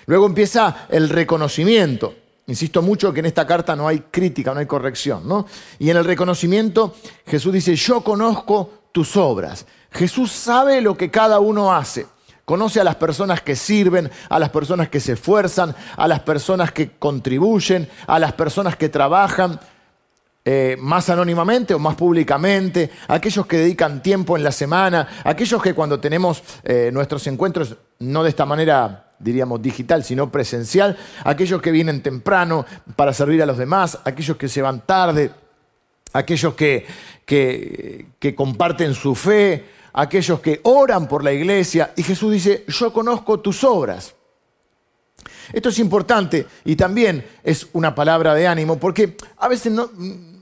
Luego 0.07 0.25
empieza 0.25 0.87
el 0.89 1.09
reconocimiento. 1.09 2.15
Insisto 2.47 2.81
mucho 2.81 3.13
que 3.13 3.19
en 3.19 3.27
esta 3.27 3.45
carta 3.45 3.75
no 3.75 3.87
hay 3.87 3.99
crítica, 4.09 4.53
no 4.53 4.59
hay 4.59 4.65
corrección, 4.65 5.27
¿no? 5.27 5.45
Y 5.77 5.89
en 5.89 5.97
el 5.97 6.05
reconocimiento 6.05 6.95
Jesús 7.27 7.53
dice, 7.53 7.75
yo 7.75 8.01
conozco 8.01 8.81
tus 8.91 9.15
obras. 9.15 9.65
Jesús 9.91 10.31
sabe 10.31 10.81
lo 10.81 10.97
que 10.97 11.11
cada 11.11 11.39
uno 11.39 11.73
hace. 11.73 12.07
Conoce 12.51 12.81
a 12.81 12.83
las 12.83 12.97
personas 12.97 13.39
que 13.39 13.55
sirven, 13.55 14.11
a 14.27 14.37
las 14.37 14.49
personas 14.49 14.89
que 14.89 14.99
se 14.99 15.13
esfuerzan, 15.13 15.73
a 15.95 16.05
las 16.05 16.19
personas 16.19 16.73
que 16.73 16.89
contribuyen, 16.99 17.87
a 18.07 18.19
las 18.19 18.33
personas 18.33 18.75
que 18.75 18.89
trabajan 18.89 19.57
eh, 20.43 20.75
más 20.77 21.09
anónimamente 21.09 21.73
o 21.73 21.79
más 21.79 21.95
públicamente, 21.95 22.91
aquellos 23.07 23.45
que 23.45 23.55
dedican 23.55 24.03
tiempo 24.03 24.35
en 24.35 24.43
la 24.43 24.51
semana, 24.51 25.07
aquellos 25.23 25.63
que 25.63 25.73
cuando 25.73 26.01
tenemos 26.01 26.43
eh, 26.65 26.89
nuestros 26.91 27.25
encuentros, 27.27 27.77
no 27.99 28.21
de 28.21 28.29
esta 28.31 28.45
manera, 28.45 29.13
diríamos, 29.17 29.61
digital, 29.61 30.03
sino 30.03 30.29
presencial, 30.29 30.97
aquellos 31.23 31.61
que 31.61 31.71
vienen 31.71 32.03
temprano 32.03 32.65
para 32.97 33.13
servir 33.13 33.41
a 33.41 33.45
los 33.45 33.59
demás, 33.59 33.97
aquellos 34.03 34.35
que 34.35 34.49
se 34.49 34.61
van 34.61 34.81
tarde, 34.81 35.31
aquellos 36.11 36.53
que, 36.55 36.85
que 37.25 38.35
comparten 38.35 38.93
su 38.93 39.15
fe, 39.15 39.79
aquellos 39.93 40.39
que 40.39 40.59
oran 40.63 41.07
por 41.07 41.23
la 41.23 41.31
iglesia. 41.31 41.93
Y 41.95 42.03
Jesús 42.03 42.31
dice, 42.31 42.65
yo 42.67 42.91
conozco 42.93 43.39
tus 43.39 43.63
obras. 43.63 44.13
Esto 45.53 45.69
es 45.69 45.79
importante 45.79 46.47
y 46.65 46.75
también 46.75 47.25
es 47.43 47.67
una 47.73 47.93
palabra 47.93 48.33
de 48.33 48.47
ánimo 48.47 48.77
porque 48.79 49.17
a 49.37 49.47
veces 49.47 49.71
no, 49.71 49.89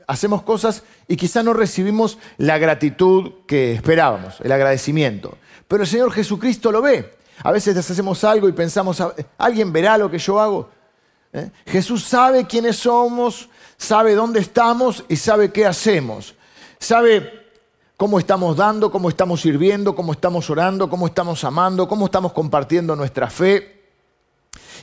hacemos 0.08 0.44
cosas 0.44 0.84
y 1.08 1.15
quizá 1.15 1.44
no 1.44 1.53
recibimos 1.53 2.18
la 2.38 2.58
gratitud 2.58 3.32
que 3.48 3.74
esperábamos, 3.74 4.39
el 4.41 4.51
agradecimiento. 4.51 5.38
Pero 5.68 5.84
el 5.84 5.89
Señor 5.89 6.12
Jesucristo 6.12 6.72
lo 6.72 6.82
ve. 6.82 7.13
A 7.44 7.51
veces 7.51 7.77
hacemos 7.77 8.24
algo 8.24 8.50
y 8.50 8.53
pensamos, 8.53 9.01
¿alguien 9.38 9.72
verá 9.72 9.98
lo 9.98 10.12
que 10.12 10.20
yo 10.20 10.39
hago? 10.39 10.70
¿Eh? 11.32 11.50
Jesús 11.68 12.03
sabe 12.03 12.46
quiénes 12.46 12.77
somos, 12.77 13.50
sabe 13.77 14.15
dónde 14.15 14.39
estamos 14.39 15.06
y 15.08 15.15
sabe 15.15 15.51
qué 15.51 15.65
hacemos. 15.65 16.36
Sabe 16.79 17.38
cómo 18.00 18.18
estamos 18.18 18.56
dando, 18.56 18.89
cómo 18.89 19.10
estamos 19.10 19.41
sirviendo, 19.41 19.94
cómo 19.94 20.13
estamos 20.13 20.50
orando, 20.50 20.89
cómo 20.89 21.06
estamos 21.06 21.44
amando, 21.44 21.86
cómo 21.86 22.06
estamos 22.06 22.32
compartiendo 22.32 22.96
nuestra 22.96 23.29
fe. 23.29 23.82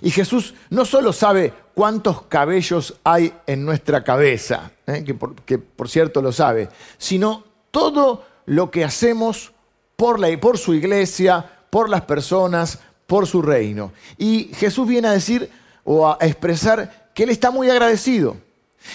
Y 0.03 0.11
Jesús 0.11 0.53
no 0.69 0.85
solo 0.85 1.15
sabe 1.15 1.51
cuántos 1.73 2.21
cabellos 2.25 2.95
hay 3.05 3.33
en 3.47 3.65
nuestra 3.65 4.05
cabeza, 4.05 4.71
¿eh? 4.87 5.03
que, 5.03 5.57
por, 5.57 5.89
cierto 5.89 6.21
lo 6.21 6.31
sabe, 6.31 6.69
sino 6.99 7.43
todo 7.71 8.27
lo 8.45 8.71
que 8.71 8.85
hacemos 8.85 9.51
por, 9.97 10.21
la, 10.21 10.39
por 10.39 10.59
su 10.59 10.75
iglesia, 10.75 11.43
por 11.71 11.89
las 11.89 12.03
personas, 12.03 12.81
por 13.07 13.27
su 13.27 13.41
reino. 13.41 13.93
Y 14.19 14.51
Jesús 14.53 14.87
viene 14.87 15.09
a 15.09 15.13
decir 15.13 15.51
o 15.85 16.07
a 16.07 16.19
expresar 16.21 17.09
que 17.15 17.23
Él 17.23 17.31
está 17.31 17.51
muy 17.51 17.71
agradecido, 17.71 18.37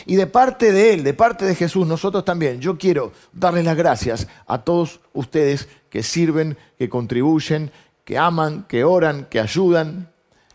Y 0.06 0.16
de 0.16 0.28
parte 0.28 0.72
de 0.72 0.94
Él, 0.94 1.04
de 1.04 1.14
parte 1.14 1.46
de 1.46 1.56
Jesús, 1.56 1.88
nosotros 1.88 2.26
también, 2.26 2.60
yo 2.60 2.78
quiero 2.78 3.12
darles 3.34 3.66
las 3.66 3.78
gracias 3.78 4.28
a 4.48 4.60
todos 4.60 5.00
ustedes 5.14 5.68
que 5.90 6.04
sirven, 6.04 6.58
que 6.78 6.90
contribuyen, 6.90 7.72
que 8.06 8.18
aman, 8.18 8.66
que 8.68 8.84
oran, 8.84 9.28
que 9.30 9.40
ayudan, 9.40 10.10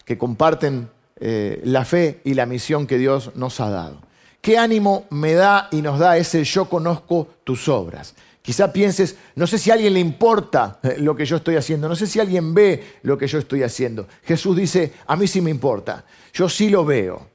que 0.04 0.18
comparten 0.18 0.88
eh, 1.18 1.60
la 1.64 1.84
fe 1.84 2.20
y 2.24 2.34
la 2.34 2.46
misión 2.46 2.86
que 2.86 2.98
Dios 2.98 3.32
nos 3.34 3.60
ha 3.60 3.70
dado. 3.70 4.00
¿Qué 4.40 4.58
ánimo 4.58 5.06
me 5.10 5.34
da 5.34 5.68
y 5.72 5.82
nos 5.82 5.98
da 5.98 6.16
ese 6.16 6.44
yo 6.44 6.66
conozco 6.66 7.28
tus 7.44 7.68
obras? 7.68 8.14
Quizá 8.42 8.72
pienses, 8.72 9.16
no 9.34 9.46
sé 9.48 9.58
si 9.58 9.72
a 9.72 9.74
alguien 9.74 9.94
le 9.94 9.98
importa 9.98 10.78
eh, 10.84 10.96
lo 10.98 11.16
que 11.16 11.26
yo 11.26 11.38
estoy 11.38 11.56
haciendo, 11.56 11.88
no 11.88 11.96
sé 11.96 12.06
si 12.06 12.20
alguien 12.20 12.54
ve 12.54 12.98
lo 13.02 13.18
que 13.18 13.26
yo 13.26 13.40
estoy 13.40 13.64
haciendo. 13.64 14.06
Jesús 14.22 14.56
dice, 14.56 14.92
a 15.06 15.16
mí 15.16 15.26
sí 15.26 15.40
me 15.40 15.50
importa, 15.50 16.04
yo 16.32 16.48
sí 16.48 16.68
lo 16.68 16.84
veo. 16.84 17.28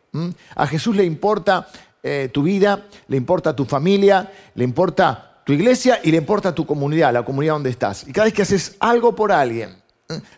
A 0.56 0.68
Jesús 0.68 0.96
le 0.96 1.06
importa 1.06 1.68
eh, 2.04 2.30
tu 2.32 2.44
vida, 2.44 2.88
le 3.08 3.18
importa 3.18 3.56
tu 3.56 3.66
familia, 3.66 4.32
le 4.56 4.64
importa 4.64 5.42
tu 5.46 5.54
iglesia 5.54 6.00
y 6.04 6.12
le 6.12 6.18
importa 6.18 6.54
tu 6.54 6.66
comunidad, 6.66 7.14
la 7.14 7.24
comunidad 7.24 7.54
donde 7.54 7.70
estás. 7.70 8.08
Y 8.08 8.12
cada 8.12 8.26
vez 8.26 8.34
que 8.34 8.42
haces 8.42 8.76
algo 8.80 9.16
por 9.16 9.32
alguien, 9.32 9.82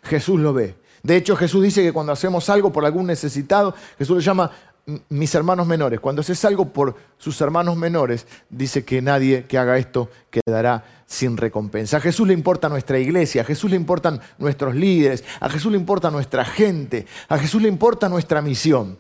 Jesús 0.04 0.40
lo 0.40 0.54
ve. 0.54 0.76
De 1.02 1.18
hecho, 1.18 1.36
Jesús 1.36 1.64
dice 1.64 1.84
que 1.84 1.92
cuando 1.92 2.14
hacemos 2.14 2.50
algo 2.50 2.72
por 2.72 2.86
algún 2.86 3.08
necesitado, 3.08 3.76
Jesús 3.98 4.18
le 4.18 4.24
llama 4.24 4.52
mis 5.10 5.34
hermanos 5.36 5.68
menores. 5.68 6.00
Cuando 6.00 6.22
haces 6.22 6.44
algo 6.46 6.70
por 6.70 6.96
sus 7.18 7.40
hermanos 7.42 7.78
menores, 7.78 8.28
dice 8.50 8.84
que 8.84 9.02
nadie 9.02 9.46
que 9.46 9.58
haga 9.58 9.78
esto 9.78 10.10
quedará 10.30 10.84
sin 11.06 11.38
recompensa. 11.38 11.98
A 11.98 12.02
Jesús 12.02 12.28
le 12.28 12.34
importa 12.34 12.70
nuestra 12.70 13.00
iglesia, 13.00 13.42
a 13.42 13.46
Jesús 13.46 13.72
le 13.72 13.78
importan 13.78 14.20
nuestros 14.38 14.76
líderes, 14.76 15.24
a 15.40 15.50
Jesús 15.50 15.72
le 15.72 15.78
importa 15.78 16.10
nuestra 16.10 16.44
gente, 16.44 17.06
a 17.30 17.38
Jesús 17.38 17.62
le 17.62 17.68
importa 17.68 18.10
nuestra 18.10 18.42
misión. 18.42 18.98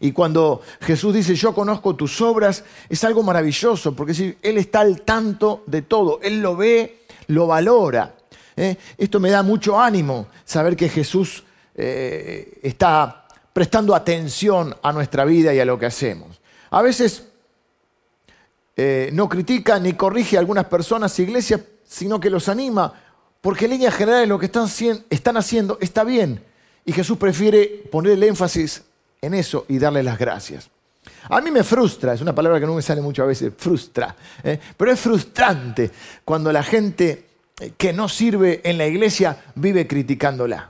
Y 0.00 0.12
cuando 0.12 0.62
Jesús 0.80 1.14
dice, 1.14 1.34
yo 1.34 1.54
conozco 1.54 1.94
tus 1.94 2.20
obras, 2.20 2.64
es 2.88 3.04
algo 3.04 3.22
maravilloso, 3.22 3.94
porque 3.94 4.36
Él 4.42 4.58
está 4.58 4.80
al 4.80 5.02
tanto 5.02 5.64
de 5.66 5.82
todo, 5.82 6.20
Él 6.22 6.40
lo 6.40 6.56
ve, 6.56 7.02
lo 7.28 7.46
valora. 7.46 8.14
¿eh? 8.56 8.76
Esto 8.96 9.20
me 9.20 9.30
da 9.30 9.42
mucho 9.42 9.78
ánimo, 9.78 10.28
saber 10.44 10.76
que 10.76 10.88
Jesús 10.88 11.44
eh, 11.74 12.58
está 12.62 13.26
prestando 13.52 13.94
atención 13.94 14.74
a 14.82 14.92
nuestra 14.92 15.24
vida 15.24 15.54
y 15.54 15.60
a 15.60 15.64
lo 15.64 15.78
que 15.78 15.86
hacemos. 15.86 16.40
A 16.70 16.82
veces 16.82 17.24
eh, 18.76 19.10
no 19.12 19.28
critica 19.28 19.78
ni 19.78 19.94
corrige 19.94 20.36
a 20.36 20.40
algunas 20.40 20.66
personas, 20.66 21.18
iglesias, 21.18 21.62
sino 21.84 22.20
que 22.20 22.28
los 22.28 22.48
anima, 22.48 22.92
porque 23.40 23.64
en 23.64 23.72
línea 23.72 23.90
general 23.90 24.28
lo 24.28 24.38
que 24.38 24.46
están, 24.46 24.68
están 25.08 25.36
haciendo 25.36 25.78
está 25.80 26.04
bien. 26.04 26.42
Y 26.84 26.92
Jesús 26.92 27.16
prefiere 27.16 27.66
poner 27.90 28.12
el 28.12 28.22
énfasis 28.22 28.82
en 29.20 29.34
eso 29.34 29.64
y 29.68 29.78
darle 29.78 30.02
las 30.02 30.18
gracias. 30.18 30.70
A 31.28 31.40
mí 31.40 31.50
me 31.50 31.64
frustra, 31.64 32.14
es 32.14 32.20
una 32.20 32.34
palabra 32.34 32.60
que 32.60 32.66
no 32.66 32.74
me 32.74 32.82
sale 32.82 33.00
mucho 33.00 33.22
a 33.22 33.26
veces, 33.26 33.52
frustra, 33.56 34.14
¿eh? 34.42 34.58
pero 34.76 34.92
es 34.92 35.00
frustrante 35.00 35.90
cuando 36.24 36.52
la 36.52 36.62
gente 36.62 37.26
que 37.76 37.92
no 37.92 38.08
sirve 38.08 38.60
en 38.64 38.78
la 38.78 38.86
iglesia 38.86 39.44
vive 39.54 39.86
criticándola 39.86 40.68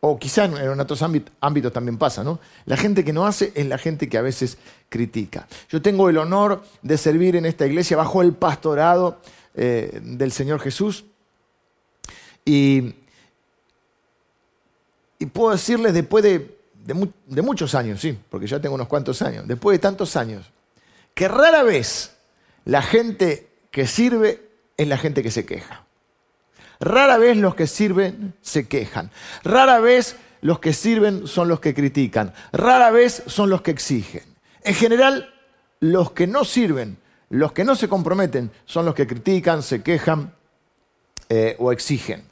o 0.00 0.18
quizá 0.18 0.44
en 0.44 0.80
otros 0.80 1.02
ámbitos 1.02 1.72
también 1.72 1.98
pasa, 1.98 2.22
¿no? 2.22 2.38
La 2.66 2.76
gente 2.76 3.04
que 3.04 3.12
no 3.12 3.26
hace 3.26 3.52
es 3.54 3.66
la 3.66 3.78
gente 3.78 4.08
que 4.08 4.18
a 4.18 4.22
veces 4.22 4.58
critica. 4.88 5.48
Yo 5.68 5.82
tengo 5.82 6.08
el 6.08 6.18
honor 6.18 6.62
de 6.82 6.96
servir 6.98 7.34
en 7.34 7.46
esta 7.46 7.66
iglesia 7.66 7.96
bajo 7.96 8.22
el 8.22 8.32
pastorado 8.32 9.18
eh, 9.54 10.00
del 10.02 10.30
Señor 10.32 10.60
Jesús 10.60 11.06
y, 12.44 12.94
puedo 15.32 15.50
decirles 15.50 15.92
después 15.94 16.22
de, 16.22 16.55
de 16.86 17.42
muchos 17.42 17.74
años, 17.74 18.00
sí, 18.00 18.18
porque 18.30 18.46
ya 18.46 18.60
tengo 18.60 18.74
unos 18.74 18.88
cuantos 18.88 19.20
años, 19.22 19.46
después 19.46 19.74
de 19.74 19.78
tantos 19.80 20.16
años, 20.16 20.50
que 21.14 21.28
rara 21.28 21.62
vez 21.62 22.16
la 22.64 22.82
gente 22.82 23.48
que 23.70 23.86
sirve 23.86 24.48
es 24.76 24.88
la 24.88 24.98
gente 24.98 25.22
que 25.22 25.30
se 25.30 25.46
queja. 25.46 25.86
Rara 26.80 27.18
vez 27.18 27.36
los 27.36 27.54
que 27.54 27.66
sirven 27.66 28.34
se 28.42 28.68
quejan. 28.68 29.10
Rara 29.42 29.80
vez 29.80 30.16
los 30.42 30.58
que 30.58 30.72
sirven 30.72 31.26
son 31.26 31.48
los 31.48 31.60
que 31.60 31.74
critican. 31.74 32.34
Rara 32.52 32.90
vez 32.90 33.22
son 33.26 33.50
los 33.50 33.62
que 33.62 33.70
exigen. 33.70 34.22
En 34.62 34.74
general, 34.74 35.32
los 35.80 36.10
que 36.12 36.26
no 36.26 36.44
sirven, 36.44 36.98
los 37.30 37.52
que 37.52 37.64
no 37.64 37.74
se 37.76 37.88
comprometen, 37.88 38.50
son 38.66 38.84
los 38.84 38.94
que 38.94 39.06
critican, 39.06 39.62
se 39.62 39.82
quejan 39.82 40.34
eh, 41.28 41.56
o 41.58 41.72
exigen. 41.72 42.24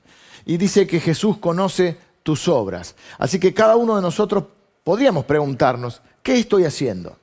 Y 0.44 0.58
dice 0.58 0.86
que 0.86 1.00
Jesús 1.00 1.38
conoce 1.38 1.96
tus 2.24 2.48
obras. 2.48 2.96
Así 3.18 3.38
que 3.38 3.54
cada 3.54 3.76
uno 3.76 3.94
de 3.94 4.02
nosotros 4.02 4.44
podríamos 4.82 5.24
preguntarnos, 5.24 6.02
¿qué 6.24 6.36
estoy 6.36 6.64
haciendo? 6.64 7.16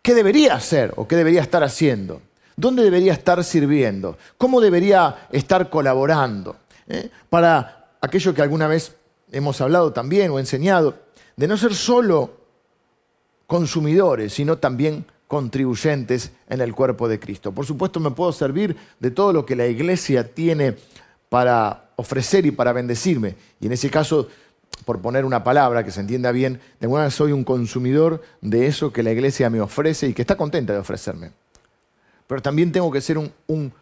¿Qué 0.00 0.14
debería 0.14 0.54
hacer 0.54 0.92
o 0.96 1.08
qué 1.08 1.16
debería 1.16 1.40
estar 1.40 1.64
haciendo? 1.64 2.22
¿Dónde 2.54 2.84
debería 2.84 3.14
estar 3.14 3.42
sirviendo? 3.42 4.16
¿Cómo 4.38 4.60
debería 4.60 5.26
estar 5.32 5.70
colaborando? 5.70 6.56
¿Eh? 6.86 7.10
Para 7.28 7.96
aquello 8.00 8.32
que 8.34 8.42
alguna 8.42 8.68
vez 8.68 8.94
hemos 9.32 9.60
hablado 9.60 9.92
también 9.92 10.30
o 10.30 10.38
enseñado, 10.38 10.98
de 11.36 11.48
no 11.48 11.56
ser 11.56 11.74
solo 11.74 12.36
consumidores, 13.46 14.34
sino 14.34 14.58
también 14.58 15.06
contribuyentes 15.26 16.32
en 16.48 16.60
el 16.60 16.74
cuerpo 16.74 17.08
de 17.08 17.18
Cristo. 17.18 17.52
Por 17.52 17.66
supuesto, 17.66 17.98
me 17.98 18.10
puedo 18.10 18.30
servir 18.32 18.76
de 19.00 19.10
todo 19.10 19.32
lo 19.32 19.46
que 19.46 19.56
la 19.56 19.66
iglesia 19.66 20.32
tiene 20.32 20.76
para 21.34 21.86
ofrecer 21.96 22.46
y 22.46 22.52
para 22.52 22.72
bendecirme. 22.72 23.34
Y 23.58 23.66
en 23.66 23.72
ese 23.72 23.90
caso, 23.90 24.28
por 24.84 25.00
poner 25.00 25.24
una 25.24 25.42
palabra 25.42 25.82
que 25.82 25.90
se 25.90 25.98
entienda 25.98 26.30
bien, 26.30 26.60
de 26.78 26.86
alguna 26.86 27.00
manera 27.00 27.10
soy 27.10 27.32
un 27.32 27.42
consumidor 27.42 28.22
de 28.40 28.68
eso 28.68 28.92
que 28.92 29.02
la 29.02 29.10
iglesia 29.10 29.50
me 29.50 29.60
ofrece 29.60 30.06
y 30.06 30.14
que 30.14 30.22
está 30.22 30.36
contenta 30.36 30.72
de 30.72 30.78
ofrecerme 30.78 31.32
pero 32.26 32.42
también 32.42 32.72
tengo 32.72 32.90
que 32.90 33.00
ser 33.00 33.18
un, 33.18 33.72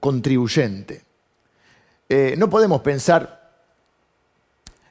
contribuyente. 0.00 1.02
Eh, 2.08 2.34
no 2.38 2.48
podemos 2.48 2.80
pensar, 2.82 3.50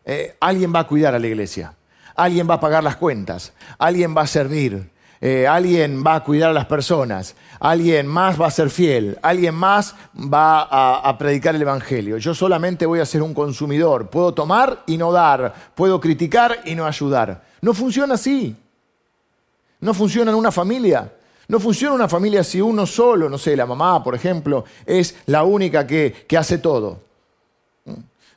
eh, 0.04 0.36
alguien 0.40 0.74
va 0.74 0.82
a 0.82 0.88
cuidar 0.88 1.16
a 1.16 1.20
la 1.20 1.28
iglesia, 1.28 1.76
alguien 2.16 2.50
va 2.50 2.56
a 2.56 2.60
pagar 2.60 2.84
las 2.84 2.98
cuentas, 2.98 3.54
alguien 3.78 4.16
va 4.16 4.22
a 4.22 4.28
servir, 4.28 4.90
eh, 5.28 5.48
alguien 5.48 6.04
va 6.06 6.14
a 6.14 6.24
cuidar 6.24 6.52
a 6.52 6.54
las 6.54 6.68
personas, 6.68 7.36
alguien 7.60 8.06
más 8.06 8.40
va 8.40 8.46
a 8.46 8.52
ser 8.52 8.70
fiel, 8.70 9.18
alguien 9.24 9.56
más 9.56 9.96
va 10.16 10.62
a, 10.62 11.18
predicar 11.18 11.56
el 11.56 11.64
Evangelio. 11.64 12.20
Yo 12.20 12.36
solamente 12.36 12.86
voy 12.86 13.00
a 13.00 13.08
ser 13.08 13.24
un 13.24 13.34
consumidor, 13.34 14.08
puedo 14.12 14.36
tomar 14.36 14.84
y 14.86 14.98
no 14.98 15.12
dar, 15.12 15.52
puedo 15.74 16.00
criticar 16.00 16.60
y 16.66 16.76
no 16.76 16.86
ayudar. 16.86 17.44
No 17.62 17.74
funciona 17.74 18.14
así. 18.14 18.56
No 19.80 19.96
funciona 19.96 20.30
en 20.30 20.38
una 20.38 20.52
familia. 20.52 21.12
No 21.48 21.60
funciona 21.60 21.96
una 21.96 22.08
familia 22.08 22.44
si 22.44 22.62
uno 22.62 22.86
solo, 22.86 23.28
no 23.28 23.40
sé, 23.40 23.56
la 23.56 23.66
mamá, 23.66 24.04
por 24.04 24.14
ejemplo, 24.14 24.64
es 24.86 25.16
la 25.26 25.44
única 25.44 25.88
que, 25.88 26.28
hace 26.38 26.60
todo. 26.60 27.00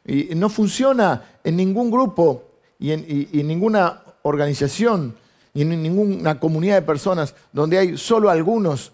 Y 0.06 0.34
no 0.34 0.48
funciona 0.48 1.22
en 1.44 1.54
ningún 1.54 1.90
grupo 1.90 2.44
y 2.78 2.92
en, 2.92 3.46
ninguna 3.46 4.04
organización 4.22 5.27
y 5.58 5.62
en 5.62 5.82
ninguna 5.82 6.38
comunidad 6.38 6.76
de 6.76 6.82
personas 6.82 7.34
donde 7.52 7.78
hay 7.78 7.96
solo 7.96 8.30
algunos 8.30 8.92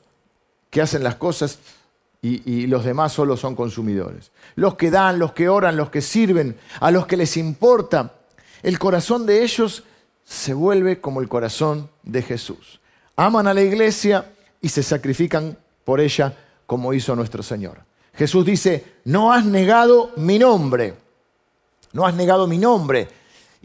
que 0.71 0.81
hacen 0.81 1.03
las 1.03 1.17
cosas 1.17 1.59
y, 2.23 2.43
y, 2.51 2.67
los 2.67 2.85
demás 2.85 3.13
solo 3.13 3.37
son 3.37 3.55
consumidores. 3.55 4.31
Los 4.55 4.77
que 4.77 4.91
dan, 4.91 5.19
los 5.19 5.33
que 5.33 5.49
oran, 5.49 5.77
los 5.77 5.91
que 5.91 6.01
sirven, 6.01 6.57
a 6.81 6.91
los 6.91 7.07
que 7.07 7.19
les 7.19 7.37
importa, 7.37 8.15
el 8.63 8.79
corazón 8.79 9.27
de 9.27 9.43
ellos 9.43 9.85
se 10.25 10.55
vuelve 10.55 11.01
como 11.01 11.21
el 11.21 11.29
corazón 11.29 11.91
de 12.03 12.23
Jesús 12.23 12.81
aman 13.17 13.47
a 13.47 13.55
la 13.55 13.63
iglesia 13.63 14.33
y 14.61 14.69
se 14.69 14.83
sacrifican 14.83 15.57
por 15.85 16.01
ella 16.01 16.35
como 16.67 16.93
hizo 16.95 17.15
nuestro 17.15 17.43
Señor. 17.43 17.79
Jesús 18.15 18.45
dice, 18.45 18.85
no 19.05 19.33
has 19.33 19.45
negado 19.45 20.13
mi 20.17 20.39
nombre, 20.39 20.95
no 21.93 22.07
has 22.07 22.15
negado 22.15 22.47
mi 22.47 22.59
nombre. 22.59 23.09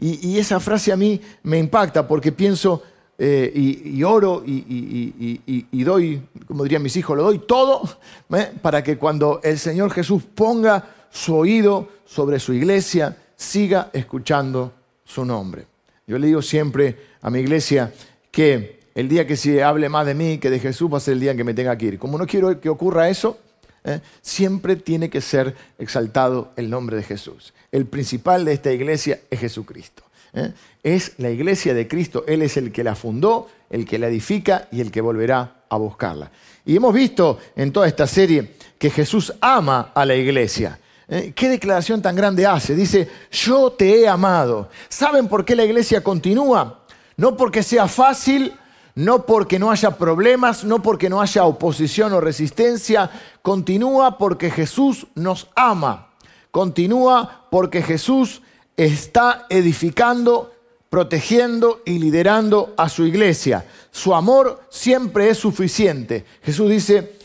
Y, 0.02 0.38
esa 0.38 0.60
frase 0.60 0.92
a 0.92 0.96
mí 0.96 1.20
me 1.42 1.58
impacta 1.58 2.08
porque 2.08 2.32
pienso 2.32 2.82
eh, 3.22 3.52
y, 3.54 4.02
oro 4.02 4.42
y, 4.46 5.84
doy, 5.84 6.22
como 6.46 6.62
dirían 6.64 6.82
mis 6.82 6.96
hijos, 6.96 7.14
lo 7.14 7.22
doy 7.22 7.40
todo 7.40 7.82
¿eh? 8.34 8.50
para 8.62 8.82
que 8.82 8.96
cuando 8.96 9.42
el 9.44 9.58
Señor 9.58 9.92
Jesús 9.92 10.22
ponga 10.34 10.88
su 11.10 11.36
oído 11.36 11.86
sobre 12.06 12.40
su 12.40 12.54
iglesia, 12.54 13.14
siga 13.36 13.90
escuchando 13.92 14.72
su 15.04 15.26
nombre. 15.26 15.66
Yo 16.06 16.18
le 16.18 16.28
digo 16.28 16.40
siempre 16.40 16.96
a 17.20 17.28
mi 17.28 17.40
iglesia 17.40 17.92
que 18.30 18.80
el 18.94 19.06
día 19.06 19.26
que 19.26 19.36
se 19.36 19.62
hable 19.62 19.90
más 19.90 20.06
de 20.06 20.14
mí 20.14 20.38
que 20.38 20.48
de 20.48 20.58
Jesús 20.58 20.90
va 20.90 20.96
a 20.96 21.00
ser 21.00 21.12
el 21.12 21.20
día 21.20 21.32
en 21.32 21.36
que 21.36 21.44
me 21.44 21.52
tenga 21.52 21.76
que 21.76 21.86
ir. 21.86 21.98
Como 21.98 22.16
no 22.16 22.26
quiero 22.26 22.58
que 22.58 22.70
ocurra 22.70 23.10
eso, 23.10 23.38
¿eh? 23.84 24.00
siempre 24.22 24.76
tiene 24.76 25.10
que 25.10 25.20
ser 25.20 25.54
exaltado 25.78 26.52
el 26.56 26.70
nombre 26.70 26.96
de 26.96 27.02
Jesús. 27.02 27.52
El 27.70 27.84
principal 27.84 28.46
de 28.46 28.54
esta 28.54 28.72
iglesia 28.72 29.20
es 29.28 29.40
Jesucristo. 29.40 30.04
¿Eh? 30.32 30.52
Es 30.82 31.14
la 31.18 31.30
iglesia 31.30 31.74
de 31.74 31.86
Cristo. 31.88 32.24
Él 32.26 32.42
es 32.42 32.56
el 32.56 32.72
que 32.72 32.84
la 32.84 32.94
fundó, 32.94 33.48
el 33.68 33.84
que 33.84 33.98
la 33.98 34.08
edifica 34.08 34.68
y 34.72 34.80
el 34.80 34.90
que 34.90 35.00
volverá 35.00 35.64
a 35.68 35.76
buscarla. 35.76 36.30
Y 36.64 36.76
hemos 36.76 36.94
visto 36.94 37.38
en 37.56 37.72
toda 37.72 37.86
esta 37.86 38.06
serie 38.06 38.54
que 38.78 38.90
Jesús 38.90 39.32
ama 39.40 39.92
a 39.94 40.04
la 40.04 40.14
iglesia. 40.14 40.78
¿eh? 41.08 41.32
¿Qué 41.34 41.48
declaración 41.48 42.02
tan 42.02 42.16
grande 42.16 42.46
hace? 42.46 42.74
Dice, 42.74 43.08
yo 43.30 43.72
te 43.72 44.00
he 44.00 44.08
amado. 44.08 44.68
¿Saben 44.88 45.28
por 45.28 45.44
qué 45.44 45.54
la 45.56 45.64
iglesia 45.64 46.02
continúa? 46.02 46.84
No 47.16 47.36
porque 47.36 47.62
sea 47.62 47.86
fácil, 47.88 48.54
no 48.94 49.24
porque 49.26 49.58
no 49.58 49.70
haya 49.70 49.96
problemas, 49.96 50.64
no 50.64 50.82
porque 50.82 51.08
no 51.08 51.20
haya 51.20 51.44
oposición 51.44 52.12
o 52.12 52.20
resistencia, 52.20 53.10
continúa 53.42 54.18
porque 54.18 54.50
Jesús 54.50 55.06
nos 55.14 55.48
ama, 55.54 56.08
continúa 56.50 57.46
porque 57.50 57.82
Jesús 57.82 58.42
está 58.84 59.46
edificando, 59.50 60.52
protegiendo 60.88 61.82
y 61.84 61.98
liderando 61.98 62.72
a 62.76 62.88
su 62.88 63.04
iglesia. 63.04 63.66
Su 63.90 64.14
amor 64.14 64.62
siempre 64.70 65.28
es 65.28 65.38
suficiente. 65.38 66.24
Jesús 66.42 66.70
dice, 66.70 67.16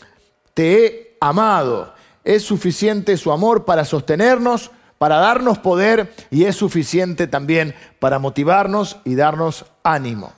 te 0.52 0.84
he 0.84 1.16
amado. 1.20 1.94
Es 2.24 2.42
suficiente 2.42 3.16
su 3.16 3.32
amor 3.32 3.64
para 3.64 3.84
sostenernos, 3.84 4.70
para 4.98 5.16
darnos 5.16 5.58
poder 5.58 6.12
y 6.30 6.44
es 6.44 6.56
suficiente 6.56 7.26
también 7.26 7.74
para 7.98 8.18
motivarnos 8.18 8.98
y 9.04 9.14
darnos 9.14 9.64
ánimo. 9.82 10.32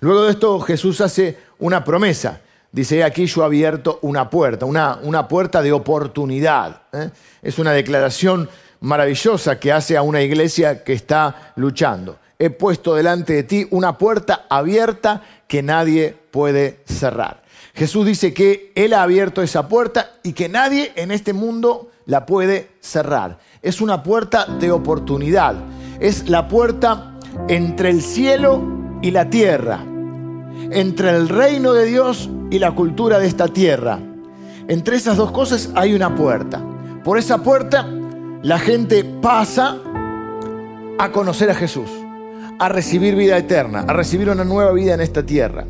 Luego 0.00 0.24
de 0.24 0.32
esto 0.32 0.60
Jesús 0.60 1.00
hace 1.00 1.38
una 1.58 1.84
promesa. 1.84 2.40
Dice, 2.72 3.04
aquí 3.04 3.26
yo 3.26 3.42
he 3.42 3.44
abierto 3.44 3.98
una 4.02 4.30
puerta, 4.30 4.64
una, 4.64 4.98
una 5.02 5.28
puerta 5.28 5.60
de 5.60 5.72
oportunidad. 5.72 6.82
¿eh? 6.92 7.10
Es 7.42 7.58
una 7.58 7.72
declaración 7.72 8.48
maravillosa 8.82 9.58
que 9.58 9.72
hace 9.72 9.96
a 9.96 10.02
una 10.02 10.20
iglesia 10.22 10.84
que 10.84 10.92
está 10.92 11.52
luchando. 11.56 12.18
He 12.38 12.50
puesto 12.50 12.94
delante 12.94 13.32
de 13.32 13.42
ti 13.44 13.66
una 13.70 13.96
puerta 13.96 14.46
abierta 14.48 15.22
que 15.48 15.62
nadie 15.62 16.14
puede 16.30 16.80
cerrar. 16.84 17.42
Jesús 17.74 18.04
dice 18.04 18.34
que 18.34 18.72
Él 18.74 18.92
ha 18.92 19.02
abierto 19.02 19.42
esa 19.42 19.68
puerta 19.68 20.10
y 20.22 20.34
que 20.34 20.48
nadie 20.48 20.92
en 20.96 21.10
este 21.10 21.32
mundo 21.32 21.90
la 22.04 22.26
puede 22.26 22.68
cerrar. 22.80 23.38
Es 23.62 23.80
una 23.80 24.02
puerta 24.02 24.44
de 24.44 24.70
oportunidad. 24.70 25.54
Es 26.00 26.28
la 26.28 26.48
puerta 26.48 27.14
entre 27.48 27.90
el 27.90 28.02
cielo 28.02 28.98
y 29.00 29.10
la 29.10 29.30
tierra 29.30 29.86
entre 30.70 31.10
el 31.10 31.28
reino 31.28 31.72
de 31.72 31.86
Dios 31.86 32.30
y 32.50 32.58
la 32.58 32.72
cultura 32.72 33.18
de 33.18 33.26
esta 33.26 33.48
tierra. 33.48 33.98
Entre 34.68 34.96
esas 34.96 35.16
dos 35.16 35.32
cosas 35.32 35.70
hay 35.74 35.94
una 35.94 36.14
puerta. 36.14 36.62
Por 37.04 37.18
esa 37.18 37.38
puerta 37.38 37.88
la 38.42 38.58
gente 38.58 39.04
pasa 39.04 39.78
a 40.98 41.12
conocer 41.12 41.50
a 41.50 41.54
Jesús, 41.54 41.88
a 42.58 42.68
recibir 42.68 43.14
vida 43.14 43.38
eterna, 43.38 43.84
a 43.86 43.92
recibir 43.92 44.28
una 44.30 44.44
nueva 44.44 44.72
vida 44.72 44.94
en 44.94 45.00
esta 45.00 45.22
tierra. 45.22 45.64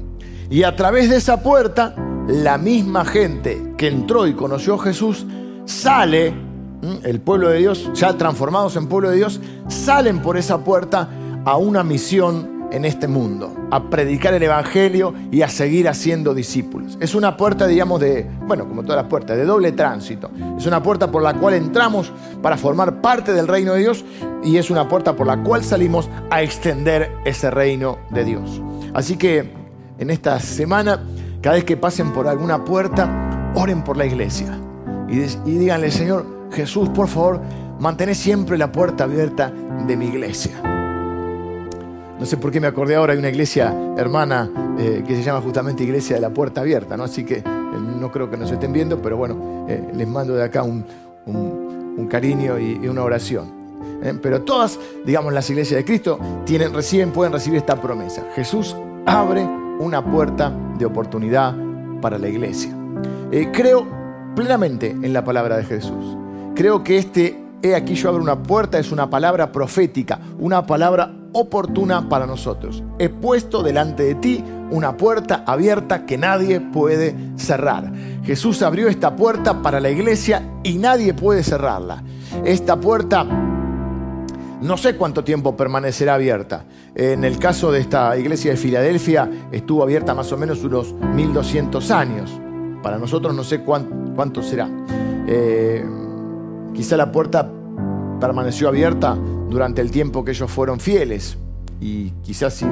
Y 0.49 0.63
a 0.63 0.75
través 0.75 1.11
de 1.11 1.17
esa 1.17 1.43
puerta, 1.43 1.95
la 2.29 2.59
misma 2.59 3.05
gente 3.05 3.75
que 3.77 3.89
entró 3.89 4.27
y 4.27 4.35
conoció 4.35 4.75
a 4.75 4.85
Jesús 4.85 5.27
sale, 5.67 6.35
el 7.05 7.21
pueblo 7.21 7.49
de 7.49 7.59
Dios, 7.59 7.91
ya 7.95 8.17
transformados 8.17 8.77
en 8.77 8.89
pueblo 8.89 9.11
de 9.11 9.17
Dios, 9.17 9.41
salen 9.69 10.21
por 10.21 10.37
esa 10.37 10.65
puerta 10.65 11.09
a 11.45 11.57
una 11.57 11.83
misión 11.85 12.62
en 12.73 12.87
este 12.87 13.07
mundo, 13.07 13.55
a 13.71 13.91
predicar 13.91 14.33
el 14.33 14.43
Evangelio 14.43 15.15
y 15.31 15.43
a 15.43 15.49
seguir 15.49 15.89
haciendo 15.89 16.35
discípulos. 16.35 16.97
Es 17.01 17.15
una 17.15 17.37
puerta, 17.37 17.67
digamos, 17.67 18.01
de, 18.01 18.27
bueno, 18.47 18.67
como 18.67 18.83
todas 18.83 19.03
las 19.03 19.11
puertas, 19.11 19.37
de 19.37 19.45
doble 19.45 19.73
tránsito. 19.73 20.31
Es 20.57 20.67
una 20.67 20.83
puerta 20.83 21.11
por 21.11 21.23
la 21.23 21.35
cual 21.35 21.55
entramos 21.55 22.11
para 22.41 22.57
formar 22.57 23.03
parte 23.03 23.35
del 23.35 23.47
reino 23.47 23.75
de 23.75 23.81
Dios 23.81 24.05
y 24.43 24.57
es 24.57 24.71
una 24.71 24.89
puerta 24.89 25.15
por 25.15 25.27
la 25.27 25.43
cual 25.43 25.63
salimos 25.63 26.09
a 26.31 26.43
extender 26.43 27.13
ese 27.27 27.51
reino 27.51 27.99
de 28.11 28.25
Dios. 28.25 28.63
Así 28.95 29.17
que 29.17 29.53
en 29.99 30.11
esta 30.11 30.41
semana, 30.41 31.05
cada 31.43 31.57
vez 31.57 31.65
que 31.65 31.77
pasen 31.77 32.13
por 32.13 32.27
alguna 32.27 32.65
puerta, 32.65 33.53
oren 33.55 33.85
por 33.85 33.99
la 33.99 34.07
iglesia 34.07 34.59
y, 35.09 35.19
y 35.19 35.59
díganle, 35.59 35.91
Señor 35.91 36.49
Jesús, 36.51 36.89
por 36.89 37.09
favor, 37.09 37.43
mantén 37.79 38.15
siempre 38.15 38.57
la 38.57 38.73
puerta 38.73 39.05
abierta 39.05 39.53
de 39.87 39.97
mi 39.97 40.07
iglesia. 40.07 40.72
No 42.23 42.27
sé 42.27 42.37
por 42.37 42.53
qué 42.53 42.61
me 42.61 42.69
acordé 42.69 42.95
ahora 42.95 43.15
de 43.15 43.19
una 43.19 43.31
iglesia 43.31 43.75
hermana 43.97 44.49
eh, 44.79 45.03
que 45.05 45.17
se 45.17 45.25
llama 45.25 45.41
justamente 45.41 45.83
Iglesia 45.83 46.15
de 46.15 46.23
la 46.23 46.31
Puerta 46.31 46.61
Abierta, 46.61 46.97
¿no? 46.97 47.03
Así 47.03 47.25
que 47.25 47.39
eh, 47.39 47.45
no 47.45 48.13
creo 48.13 48.31
que 48.31 48.37
nos 48.37 48.49
estén 48.49 48.73
viendo, 48.73 49.03
pero 49.03 49.17
bueno, 49.17 49.67
eh, 49.69 49.91
les 49.93 50.07
mando 50.07 50.35
de 50.35 50.45
acá 50.45 50.63
un, 50.63 50.85
cariño 52.09 52.61
y, 52.61 52.87
una 52.87 53.03
oración. 53.03 53.53
Pero 54.23 54.43
todas, 54.43 54.79
digamos, 55.05 55.33
las 55.33 55.51
iglesias 55.51 55.79
de 55.79 55.85
Cristo 55.85 56.21
tienen, 56.45 56.73
reciben, 56.73 57.11
pueden 57.11 57.33
recibir 57.33 57.59
esta 57.59 57.81
promesa. 57.81 58.23
Jesús 58.37 58.77
abre 59.05 59.43
una 59.81 60.05
puerta 60.05 60.57
de 60.79 60.87
oportunidad 60.87 61.57
para 62.01 62.19
la 62.19 62.29
iglesia. 62.29 62.73
creo 63.53 63.85
plenamente 64.37 64.91
en 64.91 65.13
la 65.13 65.25
palabra 65.25 65.57
de 65.57 65.65
Jesús. 65.65 66.17
Creo 66.55 66.85
que 66.85 66.99
este, 66.99 67.43
he 67.63 67.75
aquí 67.75 67.95
yo 67.95 68.11
abro 68.11 68.23
una 68.23 68.41
puerta, 68.41 68.79
es 68.79 68.93
una 68.93 69.11
palabra 69.11 69.51
profética, 69.51 70.21
una 70.39 70.65
palabra 70.65 71.17
oportuna 71.33 72.09
para 72.09 72.27
nosotros. 72.27 72.83
He 72.99 73.09
puesto 73.09 73.63
delante 73.63 74.05
de 74.05 74.15
ti 74.15 74.45
una 74.71 74.97
puerta 74.97 75.45
abierta 75.47 76.07
que 76.07 76.19
nadie 76.19 76.61
puede 76.61 77.15
cerrar. 77.37 77.93
Jesús 78.25 78.63
abrió 78.63 78.89
esta 78.89 79.17
puerta 79.17 79.63
para 79.63 79.81
la 79.81 79.91
iglesia 79.91 80.43
y 80.63 80.79
nadie 80.79 81.15
puede 81.15 81.43
cerrarla. 81.43 82.03
Esta 82.45 82.81
puerta 82.81 83.27
no 84.63 84.77
sé 84.77 84.97
cuánto 84.97 85.25
tiempo 85.25 85.57
permanecerá 85.57 86.15
abierta. 86.15 86.65
En 86.95 87.25
el 87.25 87.39
caso 87.39 87.73
de 87.73 87.81
esta 87.81 88.17
iglesia 88.17 88.53
de 88.53 88.57
Filadelfia 88.57 89.29
estuvo 89.51 89.83
abierta 89.83 90.15
más 90.15 90.31
o 90.31 90.39
menos 90.39 90.63
unos 90.63 90.95
1200 90.95 91.91
años. 91.91 92.31
Para 92.81 92.97
nosotros 92.97 93.35
no 93.35 93.43
sé 93.43 93.63
cuánto, 93.63 94.43
será. 94.43 94.69
Eh, 95.27 95.85
quizá 96.75 96.97
la 96.97 97.11
puerta 97.11 97.51
permaneció 98.21 98.69
abierta 98.69 99.17
durante 99.53 99.83
el 99.83 99.91
tiempo 99.91 100.25
que 100.25 100.33
ellos 100.33 100.51
fueron 100.51 100.81
fieles. 100.81 101.37
Y 101.81 102.11
quizás 102.23 102.55
si 102.55 102.67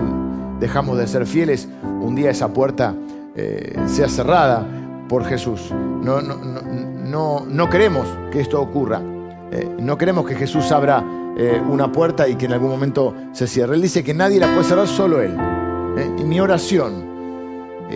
dejamos 0.59 0.99
de 0.99 1.07
ser 1.07 1.27
fieles, 1.27 1.69
un 2.01 2.14
día 2.14 2.31
esa 2.31 2.53
puerta 2.53 2.95
eh, 3.37 3.77
sea 3.87 4.09
cerrada 4.09 4.66
por 5.09 5.25
Jesús. 5.25 5.73
No, 5.73 6.21
no, 6.21 6.37
no, 6.37 7.45
no, 7.47 7.71
queremos 7.71 8.07
que 8.33 8.40
esto 8.40 8.61
ocurra. 8.61 9.01
Eh, 9.53 9.69
no 9.81 9.99
queremos 9.99 10.27
que 10.27 10.35
Jesús 10.35 10.71
abra 10.73 11.05
eh, 11.37 11.61
una 11.69 11.90
puerta 11.93 12.29
y 12.29 12.37
que 12.37 12.47
en 12.47 12.53
algún 12.53 12.71
momento 12.71 13.14
se 13.33 13.47
cierre. 13.47 13.75
Él 13.75 13.83
dice 13.83 14.03
que 14.03 14.14
nadie 14.14 14.38
la 14.40 14.47
puede 14.49 14.64
cerrar, 14.64 14.88
solo 14.88 15.21
Él. 15.21 15.37
y 16.19 16.25
mi 16.25 16.40
oración 16.40 17.11
y, 17.90 17.95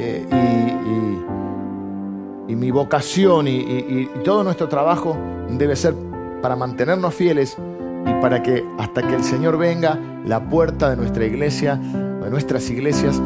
y, 2.52 2.56
mi 2.56 2.70
vocación 2.70 3.48
y 3.48 4.08
todo 4.24 4.44
nuestro 4.44 4.68
trabajo 4.68 5.16
debe 5.50 5.74
ser 5.76 5.94
para 6.40 6.56
mantenernos 6.56 7.14
fieles 7.14 7.56
y 8.06 8.20
para 8.20 8.42
que 8.42 8.64
hasta 8.78 9.02
que 9.06 9.14
el 9.14 9.24
Señor 9.24 9.58
venga, 9.58 9.98
la 10.26 10.48
puerta 10.48 10.90
de 10.90 10.96
nuestra 10.96 11.24
iglesia, 11.24 11.76
de 11.76 12.30
nuestras 12.30 12.68
iglesias, 12.70 13.20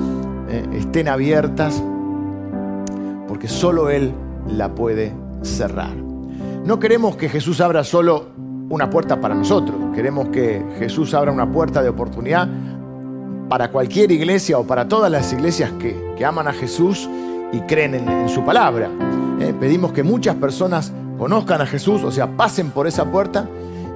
eh, 0.48 0.66
estén 0.72 1.08
abiertas, 1.08 1.82
porque 3.26 3.48
solo 3.48 3.90
Él 3.90 4.12
la 4.48 4.74
puede 4.74 5.12
cerrar. 5.42 5.94
No 6.64 6.78
queremos 6.78 7.16
que 7.16 7.28
Jesús 7.28 7.60
abra 7.60 7.84
solo 7.84 8.26
una 8.70 8.90
puerta 8.90 9.20
para 9.20 9.34
nosotros, 9.34 9.76
queremos 9.94 10.28
que 10.28 10.64
Jesús 10.78 11.14
abra 11.14 11.32
una 11.32 11.50
puerta 11.50 11.82
de 11.82 11.88
oportunidad 11.88 12.48
para 13.48 13.70
cualquier 13.70 14.12
iglesia 14.12 14.58
o 14.58 14.64
para 14.64 14.88
todas 14.88 15.10
las 15.10 15.32
iglesias 15.32 15.72
que, 15.78 16.24
aman 16.24 16.48
a 16.48 16.52
Jesús 16.52 17.08
y 17.52 17.60
creen 17.60 17.94
en, 17.94 18.28
su 18.28 18.44
palabra. 18.44 18.90
Eh, 19.40 19.54
pedimos 19.58 19.92
que 19.92 20.02
muchas 20.02 20.34
personas 20.34 20.92
conozcan 21.16 21.60
a 21.60 21.66
Jesús, 21.66 22.02
o 22.04 22.10
sea, 22.10 22.36
pasen 22.36 22.70
por 22.70 22.86
esa 22.86 23.04
puerta 23.10 23.46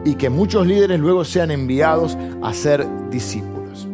y 0.05 0.15
que 0.15 0.31
muchos 0.31 0.67
líderes 0.67 1.01
luego 1.01 1.25
sean 1.25 1.51
enviados 1.51 2.17
a 2.43 2.53
ser 2.53 2.87
discípulos. 3.11 3.87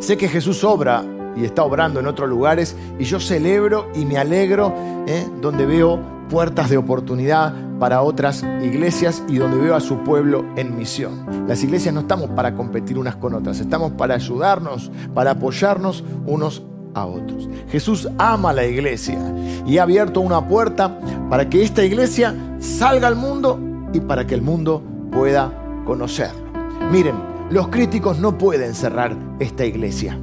Sé 0.00 0.16
que 0.16 0.28
Jesús 0.28 0.64
obra 0.64 1.04
y 1.36 1.44
está 1.44 1.62
obrando 1.62 2.00
en 2.00 2.06
otros 2.06 2.28
lugares 2.28 2.76
y 2.98 3.04
yo 3.04 3.20
celebro 3.20 3.88
y 3.94 4.04
me 4.04 4.18
alegro 4.18 4.74
¿eh? 5.06 5.26
donde 5.40 5.66
veo 5.66 6.00
puertas 6.28 6.70
de 6.70 6.76
oportunidad 6.76 7.54
para 7.78 8.02
otras 8.02 8.44
iglesias 8.62 9.22
y 9.28 9.36
donde 9.36 9.58
veo 9.58 9.74
a 9.74 9.80
su 9.80 9.98
pueblo 9.98 10.44
en 10.56 10.76
misión. 10.76 11.46
Las 11.48 11.62
iglesias 11.64 11.94
no 11.94 12.00
estamos 12.00 12.30
para 12.30 12.54
competir 12.54 12.98
unas 12.98 13.16
con 13.16 13.34
otras, 13.34 13.58
estamos 13.60 13.92
para 13.92 14.14
ayudarnos, 14.14 14.90
para 15.14 15.32
apoyarnos 15.32 16.04
unos 16.26 16.62
a 16.94 17.06
otros. 17.06 17.48
Jesús 17.68 18.08
ama 18.18 18.50
a 18.50 18.52
la 18.52 18.66
iglesia 18.66 19.18
y 19.66 19.78
ha 19.78 19.84
abierto 19.84 20.20
una 20.20 20.46
puerta 20.46 20.98
para 21.28 21.48
que 21.48 21.62
esta 21.62 21.84
iglesia 21.84 22.34
salga 22.58 23.08
al 23.08 23.16
mundo 23.16 23.58
y 23.92 24.00
para 24.00 24.26
que 24.26 24.34
el 24.34 24.42
mundo 24.42 24.82
pueda 25.10 25.52
conocerlo. 25.84 26.50
Miren, 26.90 27.14
los 27.50 27.68
críticos 27.68 28.18
no 28.18 28.38
pueden 28.38 28.74
cerrar 28.74 29.16
esta 29.40 29.64
iglesia 29.64 30.18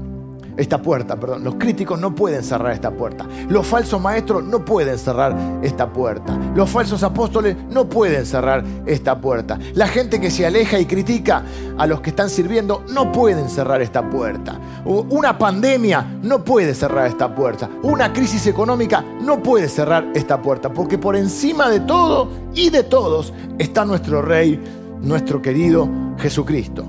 esta 0.57 0.81
puerta, 0.81 1.15
perdón. 1.15 1.43
Los 1.43 1.55
críticos 1.55 1.99
no 1.99 2.13
pueden 2.13 2.43
cerrar 2.43 2.73
esta 2.73 2.91
puerta. 2.91 3.25
Los 3.47 3.65
falsos 3.65 4.01
maestros 4.01 4.43
no 4.43 4.65
pueden 4.65 4.97
cerrar 4.97 5.35
esta 5.61 5.91
puerta. 5.91 6.37
Los 6.55 6.69
falsos 6.69 7.03
apóstoles 7.03 7.55
no 7.69 7.87
pueden 7.87 8.25
cerrar 8.25 8.63
esta 8.85 9.19
puerta. 9.19 9.59
La 9.75 9.87
gente 9.87 10.19
que 10.19 10.31
se 10.31 10.45
aleja 10.45 10.79
y 10.79 10.85
critica 10.85 11.43
a 11.77 11.85
los 11.85 12.01
que 12.01 12.09
están 12.09 12.29
sirviendo 12.29 12.83
no 12.89 13.11
pueden 13.11 13.49
cerrar 13.49 13.81
esta 13.81 14.09
puerta. 14.09 14.59
Una 14.85 15.37
pandemia 15.37 16.19
no 16.23 16.43
puede 16.43 16.73
cerrar 16.73 17.07
esta 17.07 17.33
puerta. 17.33 17.69
Una 17.83 18.11
crisis 18.11 18.47
económica 18.47 19.03
no 19.21 19.41
puede 19.41 19.69
cerrar 19.69 20.07
esta 20.15 20.41
puerta. 20.41 20.69
Porque 20.73 20.97
por 20.97 21.15
encima 21.15 21.69
de 21.69 21.81
todo 21.81 22.29
y 22.55 22.69
de 22.69 22.83
todos 22.83 23.33
está 23.59 23.85
nuestro 23.85 24.21
Rey, 24.21 24.59
nuestro 25.01 25.41
querido 25.41 25.87
Jesucristo. 26.17 26.83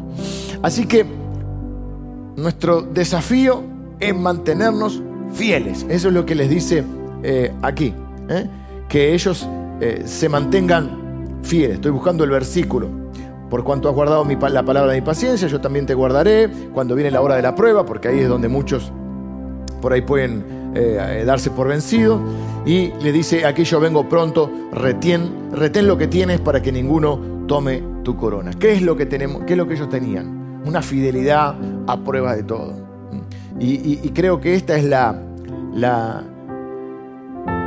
Así 0.63 0.87
que 0.87 1.07
nuestro 2.39 2.83
desafío 2.83 3.63
en 4.01 4.23
mantenernos 4.23 5.03
fieles. 5.33 5.85
Eso 5.89 6.09
es 6.09 6.15
lo 6.15 6.25
que 6.25 6.35
les 6.35 6.49
dice 6.49 6.85
eh, 7.23 7.53
aquí. 7.63 7.93
¿eh? 8.29 8.47
Que 8.89 9.13
ellos 9.13 9.47
eh, 9.81 10.03
se 10.07 10.29
mantengan 10.29 11.41
fieles. 11.43 11.77
Estoy 11.77 11.91
buscando 11.91 12.25
el 12.25 12.31
versículo. 12.31 12.89
Por 13.51 13.65
cuanto 13.65 13.89
has 13.89 13.95
guardado 13.95 14.25
la 14.25 14.63
palabra 14.63 14.93
de 14.93 15.01
mi 15.01 15.07
paciencia, 15.07 15.49
yo 15.49 15.61
también 15.61 15.87
te 15.87 15.95
guardaré 15.95 16.51
cuando 16.73 16.95
viene 16.95 17.11
la 17.11 17.23
hora 17.23 17.35
de 17.35 17.43
la 17.43 17.55
prueba, 17.55 17.85
porque 17.87 18.09
ahí 18.09 18.21
es 18.21 18.29
donde 18.29 18.47
muchos 18.47 18.93
por 19.81 19.95
ahí 19.95 20.03
pueden 20.03 20.45
darse 21.25 21.51
por 21.51 21.67
vencidos. 21.67 22.21
Y 22.67 22.93
le 23.03 23.11
dice, 23.11 23.47
aquí 23.47 23.65
yo 23.65 23.81
vengo 23.81 24.07
pronto, 24.07 24.51
retén, 24.71 25.51
retén 25.53 25.87
lo 25.87 25.97
que 25.97 26.09
tienes 26.09 26.43
para 26.43 26.61
que 26.61 26.71
ninguno 26.71 27.47
tome 27.47 27.83
tu 28.05 28.19
corona. 28.19 28.51
¿Qué 28.53 28.75
es 28.75 28.83
lo 28.83 28.99
que 28.99 29.07
tenemos? 29.07 29.45
¿Qué 29.47 29.55
es 29.55 29.57
lo 29.57 29.67
que 29.67 29.75
ellos 29.75 29.89
tenían? 29.89 30.38
Una 30.65 30.83
fidelidad 30.83 31.55
a 31.87 31.97
prueba 31.99 32.35
de 32.37 32.43
todo. 32.43 32.75
Y, 33.61 33.97
creo 34.11 34.41
que 34.41 34.55
esta 34.55 34.77
es 34.77 34.85
la, 34.85 35.21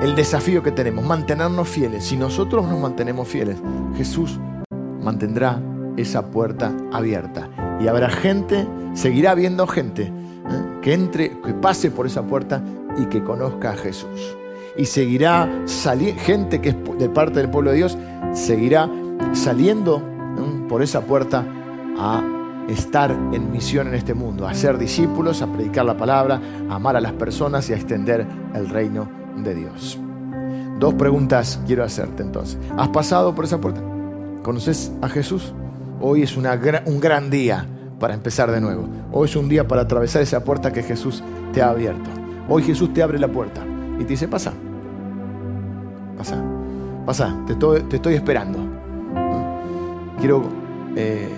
el 0.02 0.16
desafío 0.16 0.64
que 0.64 0.72
tenemos, 0.72 1.06
mantenernos 1.06 1.68
fieles. 1.68 2.06
Si 2.06 2.18
nosotros 2.18 2.66
nos 2.68 2.80
mantenemos 2.80 3.28
fieles, 3.28 3.58
Jesús 3.96 4.40
mantendrá 5.02 5.62
esa 5.98 6.26
puerta 6.28 6.72
abierta. 6.92 7.50
Y 7.80 7.88
habrá 7.88 8.10
gente, 8.10 8.68
seguirá 8.94 9.32
habiendo 9.32 9.68
gente 9.68 10.04
¿eh? 10.04 10.12
que 10.82 10.94
entre, 10.94 11.40
que 11.42 11.54
pase 11.54 11.92
por 11.92 12.06
esa 12.06 12.24
puerta 12.24 12.64
y 12.98 13.06
que 13.06 13.24
conozca 13.24 13.72
a 13.72 13.76
Jesús. 13.76 14.38
Y 14.78 14.86
seguirá 14.86 15.64
saliendo, 15.66 16.22
gente 16.22 16.62
que 16.62 16.70
es 16.70 16.76
de 16.98 17.10
parte 17.10 17.40
del 17.40 17.50
pueblo 17.50 17.72
de 17.72 17.78
Dios, 17.78 17.98
seguirá 18.34 18.90
saliendo 19.34 19.98
¿eh? 19.98 20.66
por 20.70 20.82
esa 20.82 21.02
puerta 21.02 21.46
a 21.98 22.24
estar 22.70 23.12
en 23.12 23.52
misión 23.52 23.88
en 23.88 23.96
este 23.96 24.14
mundo, 24.14 24.48
a 24.48 24.54
ser 24.54 24.78
discípulos, 24.78 25.42
a 25.42 25.52
predicar 25.52 25.86
la 25.86 25.98
palabra, 25.98 26.42
a 26.70 26.76
amar 26.76 26.96
a 26.96 27.02
las 27.02 27.14
personas 27.14 27.70
y 27.70 27.74
a 27.74 27.76
extender 27.76 28.26
el 28.54 28.70
reino 28.70 29.10
de 29.44 29.56
Dios. 29.56 30.00
Dos 30.80 30.94
preguntas 30.96 31.60
quiero 31.68 31.84
hacerte 31.84 32.24
entonces. 32.24 32.58
¿Has 32.78 32.90
pasado 32.90 33.36
por 33.36 33.46
esa 33.46 33.62
puerta? 33.62 33.82
¿Conoces 34.44 34.92
a 35.02 35.10
Jesús? 35.10 35.54
Hoy 36.00 36.24
es 36.24 36.36
un 36.36 37.00
gran 37.00 37.30
día 37.30 37.68
para 38.00 38.16
empezar 38.16 38.52
de 38.52 38.60
nuevo. 38.60 38.90
Hoy 39.12 39.30
es 39.30 39.36
un 39.36 39.48
día 39.48 39.68
para 39.68 39.84
atravesar 39.84 40.24
esa 40.24 40.44
puerta 40.44 40.74
que 40.74 40.82
Jesús 40.82 41.24
te 41.54 41.62
ha 41.62 41.70
abierto. 41.70 42.10
Hoy 42.50 42.64
Jesús 42.64 42.94
te 42.94 43.04
abre 43.04 43.20
la 43.20 43.28
puerta 43.28 43.62
y 44.00 44.04
te 44.04 44.10
dice, 44.10 44.28
pasa, 44.28 44.52
pasa, 46.18 46.44
pasa, 47.06 47.38
te 47.46 47.54
estoy, 47.54 48.16
esperando. 48.16 48.60
Quiero 50.20 50.44
eh, 50.96 51.30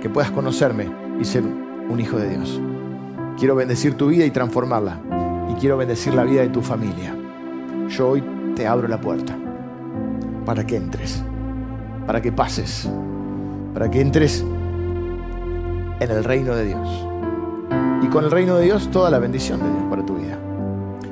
que 0.00 0.08
puedas 0.08 0.30
conocerme 0.30 0.90
y 1.20 1.24
ser 1.24 1.42
un 1.42 2.00
hijo 2.00 2.16
de 2.16 2.30
Dios. 2.30 2.60
Quiero 3.38 3.54
bendecir 3.54 3.94
tu 3.94 4.08
vida 4.08 4.24
y 4.24 4.30
transformarla. 4.30 5.00
Y 5.50 5.54
quiero 5.54 5.76
bendecir 5.76 6.14
la 6.14 6.24
vida 6.24 6.42
de 6.42 6.48
tu 6.48 6.62
familia. 6.62 7.14
Yo 7.88 8.10
hoy 8.10 8.22
te 8.54 8.66
abro 8.66 8.88
la 8.88 9.00
puerta 9.00 9.36
para 10.44 10.66
que 10.66 10.76
entres, 10.76 11.22
para 12.06 12.20
que 12.22 12.32
pases, 12.32 12.88
para 13.74 13.90
que 13.90 14.00
entres 14.00 14.44
en 16.00 16.10
el 16.10 16.24
reino 16.24 16.54
de 16.54 16.66
Dios. 16.66 17.06
Y 18.02 18.06
con 18.08 18.24
el 18.24 18.30
reino 18.30 18.56
de 18.56 18.64
Dios 18.64 18.90
toda 18.90 19.10
la 19.10 19.18
bendición 19.18 19.60
de 19.60 19.70
Dios 19.70 19.84
para 19.90 20.06
tu 20.06 20.16
vida. 20.16 20.38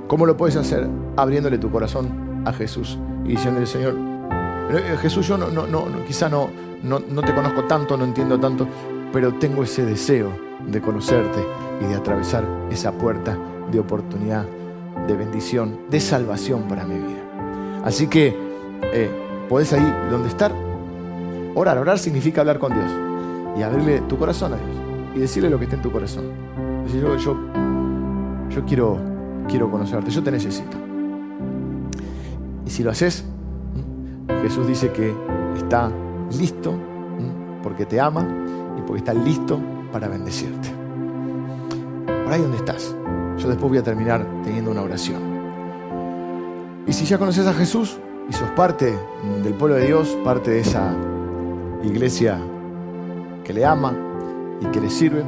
¿Cómo 0.06 0.24
lo 0.24 0.36
puedes 0.36 0.56
hacer? 0.56 0.88
Abriéndole 1.16 1.58
tu 1.58 1.70
corazón 1.70 2.42
a 2.44 2.52
Jesús 2.52 2.98
y 3.24 3.28
diciéndole, 3.28 3.66
Señor, 3.66 3.94
eh, 4.70 4.96
Jesús, 5.00 5.26
yo 5.26 5.36
no, 5.36 5.50
no, 5.50 5.66
no, 5.66 5.86
quizá 6.06 6.28
no, 6.28 6.48
no, 6.82 7.00
te 7.00 7.34
conozco 7.34 7.64
tanto, 7.64 7.96
no 7.96 8.04
entiendo 8.04 8.38
tanto, 8.38 8.66
pero 9.12 9.34
tengo 9.34 9.62
ese 9.62 9.84
deseo 9.84 10.30
de 10.66 10.80
conocerte 10.80 11.44
y 11.80 11.86
de 11.86 11.94
atravesar 11.94 12.44
esa 12.70 12.92
puerta 12.92 13.36
de 13.70 13.80
oportunidad, 13.80 14.46
de 15.06 15.16
bendición, 15.16 15.80
de 15.90 16.00
salvación 16.00 16.62
para 16.68 16.84
mi 16.84 16.94
vida. 16.94 17.82
Así 17.84 18.06
que 18.06 18.36
eh, 18.92 19.10
puedes 19.48 19.72
ahí 19.72 20.08
donde 20.10 20.28
estar, 20.28 20.52
orar. 21.54 21.78
Orar 21.78 21.98
significa 21.98 22.40
hablar 22.40 22.58
con 22.58 22.72
Dios 22.72 22.90
y 23.56 23.62
abrirle 23.62 24.00
tu 24.02 24.18
corazón 24.18 24.52
a 24.54 24.56
Dios 24.56 24.76
y 25.14 25.18
decirle 25.20 25.50
lo 25.50 25.58
que 25.58 25.64
está 25.64 25.76
en 25.76 25.82
tu 25.82 25.90
corazón. 25.90 26.24
Decir, 26.84 27.02
yo, 27.02 27.16
yo, 27.16 27.36
yo 28.50 28.64
quiero, 28.64 28.98
quiero 29.48 29.70
conocerte, 29.70 30.10
yo 30.10 30.22
te 30.22 30.30
necesito. 30.30 30.76
Y 32.66 32.70
si 32.70 32.82
lo 32.82 32.90
haces, 32.90 33.24
Jesús 34.42 34.66
dice 34.66 34.92
que 34.92 35.14
está 35.56 35.90
listo 36.36 36.74
porque 37.62 37.86
te 37.86 38.00
ama 38.00 38.26
y 38.78 38.82
porque 38.82 38.98
está 38.98 39.14
listo 39.14 39.60
para 39.92 40.08
bendecirte. 40.08 40.68
Por 42.24 42.32
ahí 42.32 42.42
donde 42.42 42.58
estás. 42.58 42.94
Yo 43.38 43.48
después 43.48 43.68
voy 43.70 43.78
a 43.78 43.82
terminar 43.82 44.26
teniendo 44.42 44.70
una 44.70 44.82
oración. 44.82 45.22
Y 46.86 46.92
si 46.92 47.04
ya 47.04 47.18
conoces 47.18 47.46
a 47.46 47.52
Jesús 47.52 47.98
y 48.28 48.32
sos 48.32 48.50
parte 48.50 48.98
del 49.42 49.54
pueblo 49.54 49.76
de 49.76 49.86
Dios, 49.86 50.16
parte 50.24 50.50
de 50.50 50.60
esa 50.60 50.94
iglesia 51.82 52.38
que 53.44 53.52
le 53.52 53.64
ama 53.64 53.94
y 54.60 54.66
que 54.66 54.80
le 54.80 54.90
sirve, 54.90 55.24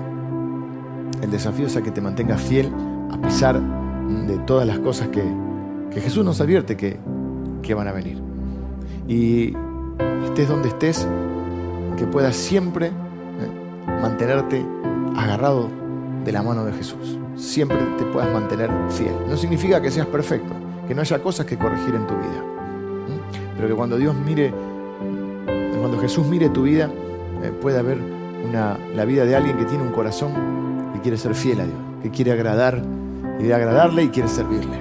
el 1.23 1.31
desafío 1.31 1.67
es 1.67 1.77
a 1.77 1.83
que 1.83 1.91
te 1.91 2.01
mantengas 2.01 2.41
fiel 2.41 2.73
a 3.11 3.19
pesar 3.19 3.61
de 4.27 4.39
todas 4.39 4.67
las 4.67 4.79
cosas 4.79 5.09
que, 5.09 5.23
Jesús 5.93 6.25
nos 6.25 6.41
advierte 6.41 6.77
que, 6.77 6.99
que 7.63 7.75
van 7.75 7.89
a 7.89 7.93
venir. 7.93 8.23
Y 9.09 9.55
estés 10.25 10.49
donde 10.49 10.69
estés, 10.69 11.07
que 11.97 12.07
puedas 12.07 12.37
siempre 12.37 12.87
eh, 12.87 12.91
mantenerte 14.01 14.65
agarrado 15.17 15.69
de 16.25 16.33
la 16.33 16.43
mano 16.43 16.65
de 16.65 16.73
Jesús. 16.73 17.19
Siempre 17.37 17.79
te 17.99 18.05
puedas 18.05 18.33
mantener 18.33 18.71
fiel. 18.91 19.15
No 19.29 19.37
significa 19.37 19.81
que 19.81 19.91
seas 19.91 20.07
perfecto, 20.07 20.53
que 20.87 20.95
no 20.95 21.01
haya 21.01 21.23
cosas 21.23 21.47
que 21.47 21.57
corregir 21.57 21.95
en 21.95 22.07
tu 22.07 22.15
vida. 22.15 22.45
Pero 23.57 23.69
que 23.69 23.75
cuando 23.75 23.97
Dios 23.99 24.15
mire, 24.15 24.53
cuando 25.79 25.99
Jesús 25.99 26.27
mire 26.27 26.49
tu 26.49 26.63
vida, 26.63 26.91
eh, 27.43 27.53
pueda 27.61 27.83
ver 27.83 27.99
una, 28.49 28.79
la 28.95 29.05
vida 29.05 29.25
de 29.25 29.37
alguien 29.37 29.57
que 29.57 29.65
tiene 29.65 29.83
un 29.83 29.93
corazón 29.93 30.33
que 30.95 31.01
quiere 31.01 31.17
ser 31.17 31.35
fiel 31.35 31.61
a 31.61 31.65
Dios, 31.65 31.79
que 32.03 32.11
quiere 32.11 32.33
agradar, 32.33 32.83
quiere 33.39 33.55
agradarle 33.55 34.05
y 34.05 34.09
quiere 34.09 34.29
servirle. 34.29 34.79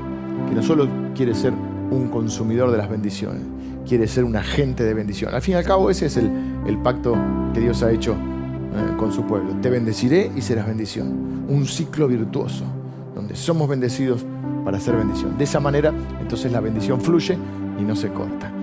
Que 0.47 0.55
no 0.55 0.63
solo 0.63 0.87
quiere 1.15 1.35
ser 1.35 1.53
un 1.91 2.07
consumidor 2.09 2.71
de 2.71 2.77
las 2.77 2.89
bendiciones, 2.89 3.41
quiere 3.89 4.07
ser 4.07 4.23
un 4.23 4.35
agente 4.35 4.83
de 4.83 4.93
bendición. 4.93 5.33
Al 5.33 5.41
fin 5.41 5.55
y 5.55 5.57
al 5.57 5.65
cabo 5.65 5.89
ese 5.89 6.05
es 6.05 6.15
el, 6.15 6.77
pacto 6.83 7.17
que 7.55 7.59
Dios 7.59 7.81
ha 7.81 7.91
hecho 7.91 8.13
eh, 8.13 8.95
con 8.97 9.11
su 9.11 9.23
pueblo. 9.23 9.55
Te 9.61 9.71
bendeciré 9.71 10.31
y 10.35 10.41
serás 10.41 10.67
bendición. 10.67 11.45
Un 11.49 11.65
ciclo 11.65 12.07
virtuoso, 12.07 12.63
donde 13.15 13.35
somos 13.35 13.67
bendecidos 13.67 14.23
para 14.63 14.77
hacer 14.77 14.95
bendición. 14.95 15.35
De 15.39 15.43
esa 15.43 15.59
manera, 15.59 15.91
entonces 16.21 16.51
la 16.51 16.59
bendición 16.59 17.01
fluye 17.01 17.35
y 17.79 17.81
no 17.81 17.95
se 17.95 18.09
corta. 18.09 18.53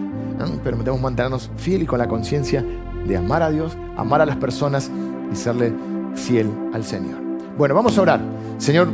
Pero 0.63 0.77
debemos 0.77 1.01
mantenernos 1.01 1.51
fiel 1.57 1.83
y 1.83 1.87
con 1.87 1.99
la 1.99 2.07
conciencia 2.07 2.65
de 3.05 3.17
amar 3.17 3.43
a 3.43 3.51
Dios, 3.51 3.77
amar 3.97 4.21
a 4.21 4.27
las 4.27 4.37
personas 4.37 4.91
y 5.33 5.35
serle 5.35 5.73
fiel 6.15 6.49
al 6.73 6.85
Señor. 6.85 7.19
Bueno, 7.59 7.75
vamos 7.75 7.99
a 7.99 8.03
orar. 8.03 8.21
Señor, 8.59 8.89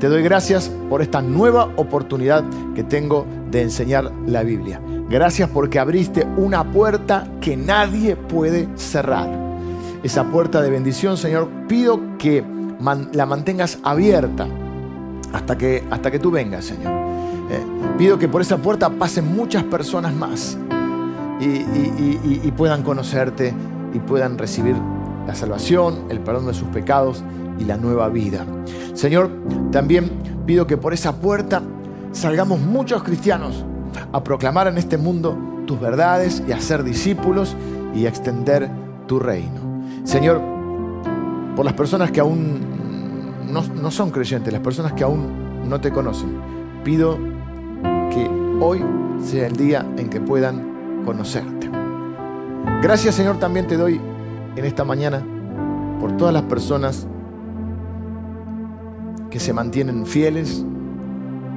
te 0.00 0.08
doy 0.08 0.22
gracias 0.22 0.70
por 0.90 1.00
esta 1.00 1.22
nueva 1.22 1.72
oportunidad 1.76 2.44
que 2.74 2.84
tengo 2.84 3.26
de 3.50 3.62
enseñar 3.62 4.12
la 4.26 4.42
Biblia. 4.42 4.80
Gracias 5.10 5.48
porque 5.48 5.78
abriste 5.78 6.26
una 6.36 6.70
puerta 6.70 7.26
que 7.40 7.56
nadie 7.56 8.14
puede 8.14 8.68
cerrar. 8.76 9.28
Esa 10.02 10.24
puerta 10.24 10.60
de 10.60 10.68
bendición, 10.68 11.16
Señor, 11.16 11.48
pido 11.66 12.18
que 12.18 12.44
la 13.12 13.26
mantengas 13.26 13.78
abierta 13.82 14.46
hasta 15.32 15.56
que, 15.56 15.84
hasta 15.90 16.10
que 16.10 16.18
tú 16.18 16.30
vengas, 16.30 16.66
Señor. 16.66 16.92
Eh, 17.50 17.64
pido 17.96 18.18
que 18.18 18.28
por 18.28 18.42
esa 18.42 18.58
puerta 18.58 18.90
pasen 18.90 19.34
muchas 19.34 19.64
personas 19.64 20.12
más 20.14 20.58
y 21.40 22.50
puedan 22.50 22.82
conocerte 22.82 23.54
y 23.94 23.98
puedan 24.00 24.36
recibir 24.36 24.76
la 25.26 25.34
salvación, 25.34 26.04
el 26.10 26.20
perdón 26.20 26.46
de 26.46 26.54
sus 26.54 26.68
pecados 26.68 27.22
y 27.58 27.64
la 27.64 27.76
nueva 27.76 28.08
vida. 28.08 28.44
Señor, 28.94 29.30
también 29.72 30.10
pido 30.46 30.66
que 30.66 30.76
por 30.76 30.92
esa 30.92 31.16
puerta 31.16 31.62
salgamos 32.12 32.60
muchos 32.60 33.02
cristianos 33.02 33.64
a 34.12 34.22
proclamar 34.22 34.68
en 34.68 34.78
este 34.78 34.96
mundo 34.96 35.36
tus 35.66 35.80
verdades 35.80 36.42
y 36.46 36.52
a 36.52 36.60
ser 36.60 36.82
discípulos 36.82 37.56
y 37.94 38.06
a 38.06 38.08
extender 38.08 38.70
tu 39.06 39.18
reino. 39.18 39.82
Señor, 40.04 40.40
por 41.56 41.64
las 41.64 41.74
personas 41.74 42.10
que 42.10 42.20
aún 42.20 42.60
no, 43.50 43.90
son 43.90 44.10
creyentes, 44.10 44.52
las 44.52 44.62
personas 44.62 44.92
que 44.92 45.04
aún 45.04 45.68
no 45.68 45.80
te 45.80 45.90
conocen, 45.90 46.40
pido 46.84 47.18
que 48.10 48.30
hoy 48.60 48.84
sea 49.22 49.46
el 49.46 49.56
día 49.56 49.86
en 49.96 50.08
que 50.08 50.20
puedan 50.20 51.02
conocerte. 51.04 51.68
Gracias 52.82 53.14
Señor 53.14 53.38
también 53.38 53.66
te 53.66 53.76
doy 53.76 54.00
en 54.56 54.64
esta 54.64 54.84
mañana 54.84 55.22
por 56.00 56.16
todas 56.16 56.32
las 56.32 56.44
personas 56.44 57.06
que 59.30 59.40
se 59.40 59.52
mantienen 59.52 60.06
fieles 60.06 60.64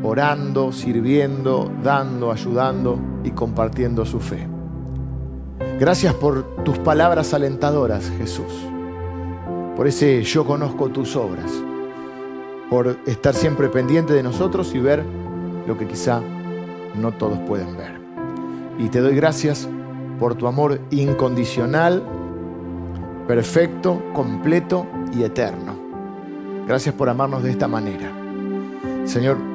orando, 0.04 0.72
sirviendo, 0.72 1.72
dando, 1.84 2.32
ayudando 2.32 3.00
y 3.24 3.32
compartiendo 3.32 4.06
su 4.06 4.20
fe. 4.20 4.48
Gracias 5.80 6.14
por 6.14 6.64
tus 6.64 6.78
palabras 6.80 7.34
alentadoras, 7.34 8.12
Jesús. 8.18 8.68
Por 9.76 9.88
ese 9.88 10.22
yo 10.24 10.46
conozco 10.46 10.90
tus 10.90 11.16
obras. 11.16 11.52
por 12.70 12.98
estar 13.06 13.34
siempre 13.34 13.68
pendiente 13.68 14.14
de 14.14 14.24
nosotros 14.24 14.74
y 14.74 14.80
ver 14.80 15.04
lo 15.68 15.78
que 15.78 15.86
quizá 15.88 16.22
no 16.96 17.12
todos 17.12 17.38
pueden 17.40 17.76
ver. 17.76 18.00
Y 18.80 18.88
te 18.88 19.02
doy 19.02 19.14
gracias 19.14 19.68
por 20.18 20.36
tu 20.36 20.48
amor 20.48 20.80
incondicional, 20.90 22.02
perfecto, 23.28 24.02
completo 24.14 24.88
y 25.14 25.24
eterno. 25.24 25.76
Gracias 26.66 26.96
por 26.96 27.10
amarnos 27.10 27.44
de 27.44 27.52
esta 27.52 27.68
manera. 27.68 28.10
Señor, 29.04 29.51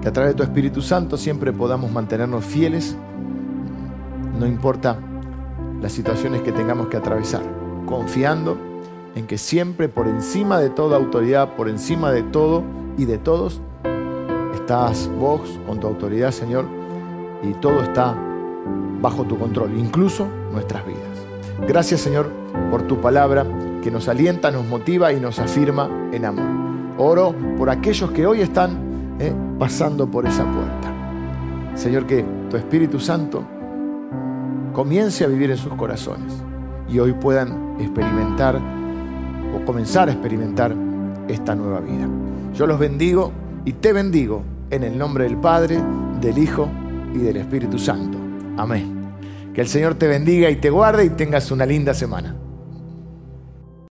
que 0.00 0.08
a 0.08 0.12
través 0.12 0.32
de 0.32 0.36
tu 0.36 0.42
Espíritu 0.42 0.82
Santo 0.82 1.16
siempre 1.16 1.52
podamos 1.52 1.90
mantenernos 1.92 2.44
fieles, 2.44 2.96
no 4.38 4.46
importa 4.46 4.96
las 5.82 5.92
situaciones 5.92 6.42
que 6.42 6.52
tengamos 6.52 6.88
que 6.88 6.96
atravesar, 6.96 7.42
confiando 7.86 8.56
en 9.14 9.26
que 9.26 9.38
siempre 9.38 9.88
por 9.88 10.06
encima 10.08 10.58
de 10.58 10.70
toda 10.70 10.96
autoridad, 10.96 11.56
por 11.56 11.68
encima 11.68 12.12
de 12.12 12.22
todo 12.22 12.62
y 12.96 13.04
de 13.04 13.18
todos, 13.18 13.60
estás 14.54 15.10
vos 15.18 15.58
con 15.66 15.80
tu 15.80 15.86
autoridad, 15.86 16.30
Señor, 16.30 16.64
y 17.42 17.52
todo 17.54 17.82
está 17.82 18.16
bajo 19.00 19.24
tu 19.24 19.38
control, 19.38 19.76
incluso 19.78 20.26
nuestras 20.52 20.86
vidas. 20.86 21.00
Gracias, 21.66 22.00
Señor, 22.00 22.30
por 22.70 22.82
tu 22.82 23.00
palabra 23.00 23.44
que 23.82 23.90
nos 23.90 24.08
alienta, 24.08 24.50
nos 24.50 24.66
motiva 24.66 25.12
y 25.12 25.20
nos 25.20 25.38
afirma 25.38 25.88
en 26.12 26.24
amor. 26.24 26.46
Oro 26.98 27.34
por 27.56 27.70
aquellos 27.70 28.10
que 28.10 28.26
hoy 28.26 28.40
están 28.40 28.89
eh, 29.20 29.34
pasando 29.58 30.10
por 30.10 30.26
esa 30.26 30.44
puerta. 30.44 30.92
Señor, 31.74 32.06
que 32.06 32.24
tu 32.48 32.56
Espíritu 32.56 32.98
Santo 32.98 33.44
comience 34.72 35.24
a 35.24 35.28
vivir 35.28 35.50
en 35.50 35.58
sus 35.58 35.74
corazones 35.74 36.32
y 36.88 36.98
hoy 36.98 37.12
puedan 37.12 37.76
experimentar 37.78 38.58
o 39.54 39.64
comenzar 39.66 40.08
a 40.08 40.12
experimentar 40.12 40.74
esta 41.28 41.54
nueva 41.54 41.80
vida. 41.80 42.08
Yo 42.54 42.66
los 42.66 42.78
bendigo 42.78 43.30
y 43.64 43.74
te 43.74 43.92
bendigo 43.92 44.42
en 44.70 44.84
el 44.84 44.96
nombre 44.96 45.24
del 45.24 45.36
Padre, 45.36 45.78
del 46.20 46.38
Hijo 46.38 46.68
y 47.14 47.18
del 47.18 47.36
Espíritu 47.36 47.78
Santo. 47.78 48.16
Amén. 48.56 49.00
Que 49.52 49.60
el 49.60 49.68
Señor 49.68 49.96
te 49.96 50.06
bendiga 50.06 50.48
y 50.48 50.56
te 50.56 50.70
guarde 50.70 51.04
y 51.04 51.10
tengas 51.10 51.50
una 51.50 51.66
linda 51.66 51.92
semana. 51.92 52.39